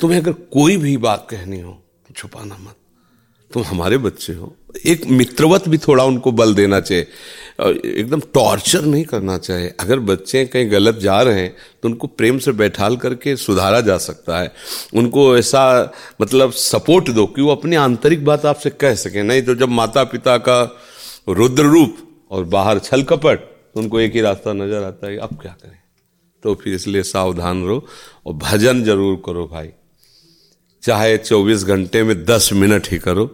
तुम्हें 0.00 0.20
अगर 0.20 0.32
कोई 0.32 0.76
भी 0.76 0.96
बात 0.96 1.26
कहनी 1.30 1.60
हो, 1.60 1.82
छुपाना 2.16 2.56
मत। 2.60 2.76
तुम 3.52 3.62
हमारे 3.62 3.98
बच्चे 3.98 4.32
हो। 4.32 4.56
एक 4.86 5.06
मित्रवत 5.06 5.68
भी 5.68 5.78
थोड़ा 5.78 6.04
उनको 6.04 6.32
बल 6.32 6.54
देना 6.54 6.80
चाहिए। 6.80 7.06
एकदम 7.60 8.20
टॉर्चर 8.34 8.84
नहीं 8.84 9.04
करना 9.04 9.36
चाहिए। 9.38 9.74
अगर 9.80 9.98
बच्चे 10.00 10.44
कहीं 10.46 10.70
गलत 10.70 10.98
जा 10.98 11.20
रहे 11.22 11.40
हैं 11.40 11.54
तो 11.82 11.88
उनको 11.88 12.06
प्रेम 12.08 12.38
से 12.38 12.52
बैठाल 12.54 12.96
करके 12.96 13.36
सुधारा 13.38 13.80
जा 13.82 13.96
सकता 14.00 14.38
है। 14.38 14.52
उनको 14.94 15.36
ऐसा 15.38 15.92
मतलब 16.20 16.52
सपोर्ट 16.52 17.10
दो 17.10 17.26
कि 17.26 17.42
वो 17.42 17.50
अपनी 17.50 17.76
आंतरिक 17.78 18.24
बात 18.24 18.46
आपसे 18.46 18.70
कह 18.72 18.94
सके। 18.96 19.22
नहीं 19.22 19.42
तो 19.42 19.54
जब 19.56 19.68
माता 19.70 20.04
पिता 20.06 20.36
का 20.38 20.62
रुद्र 21.30 21.64
रूप 21.64 21.96
और 22.30 22.44
बाहर 22.46 22.78
छल 22.80 23.02
कपट 23.04 23.38
तो 23.74 23.80
उनको 23.80 24.00
एक 24.00 24.14
ही 24.14 24.20
रास्ता 24.20 24.52
नज़र 24.54 24.82
आता 24.84 25.06
है 25.06 25.16
अब 25.18 25.38
क्या 25.42 25.52
करें। 25.52 25.78
तो 26.42 26.54
फिर 26.54 26.74
इसलिए 26.74 27.02
सावधान 27.04 27.64
रहो 27.64 27.86
और 28.26 28.34
भजन 28.34 28.82
ज़रूर 28.84 29.22
करो 29.26 29.46
भाई। 29.46 29.68
चाहे 30.82 31.16
24 31.18 31.64
घंटे 31.64 32.02
में 32.02 32.14
10 32.26 32.52
मिनट 32.54 32.88
ही 32.90 32.98
करो, 32.98 33.26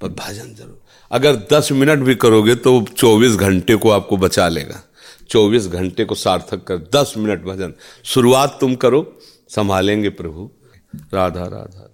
पर 0.00 0.08
भजन 0.10 0.54
ज़रूर 0.54 0.78
अगर 1.12 1.36
10 1.52 1.72
मिनट 1.72 1.98
भी 1.98 2.14
करोगे 2.14 2.54
तो 2.54 2.84
24 2.96 3.36
घंटे 3.36 3.76
को 3.76 3.90
आपको 3.90 4.16
बचा 4.16 4.48
लेगा। 4.48 4.82
24 5.30 5.66
घंटे 5.66 6.04
को 6.04 6.14
सार्थक 6.14 6.64
कर 6.64 6.76
10 6.78 7.14
मिनट 7.16 7.44
भजन। 7.44 7.74
शुरुआत 8.04 8.58
तुम 8.60 8.74
करो, 8.74 9.18
संभालेंगे 9.48 10.08
प्रभु। 10.08 10.50
राधा 11.14 11.42
राधा। 11.42 11.91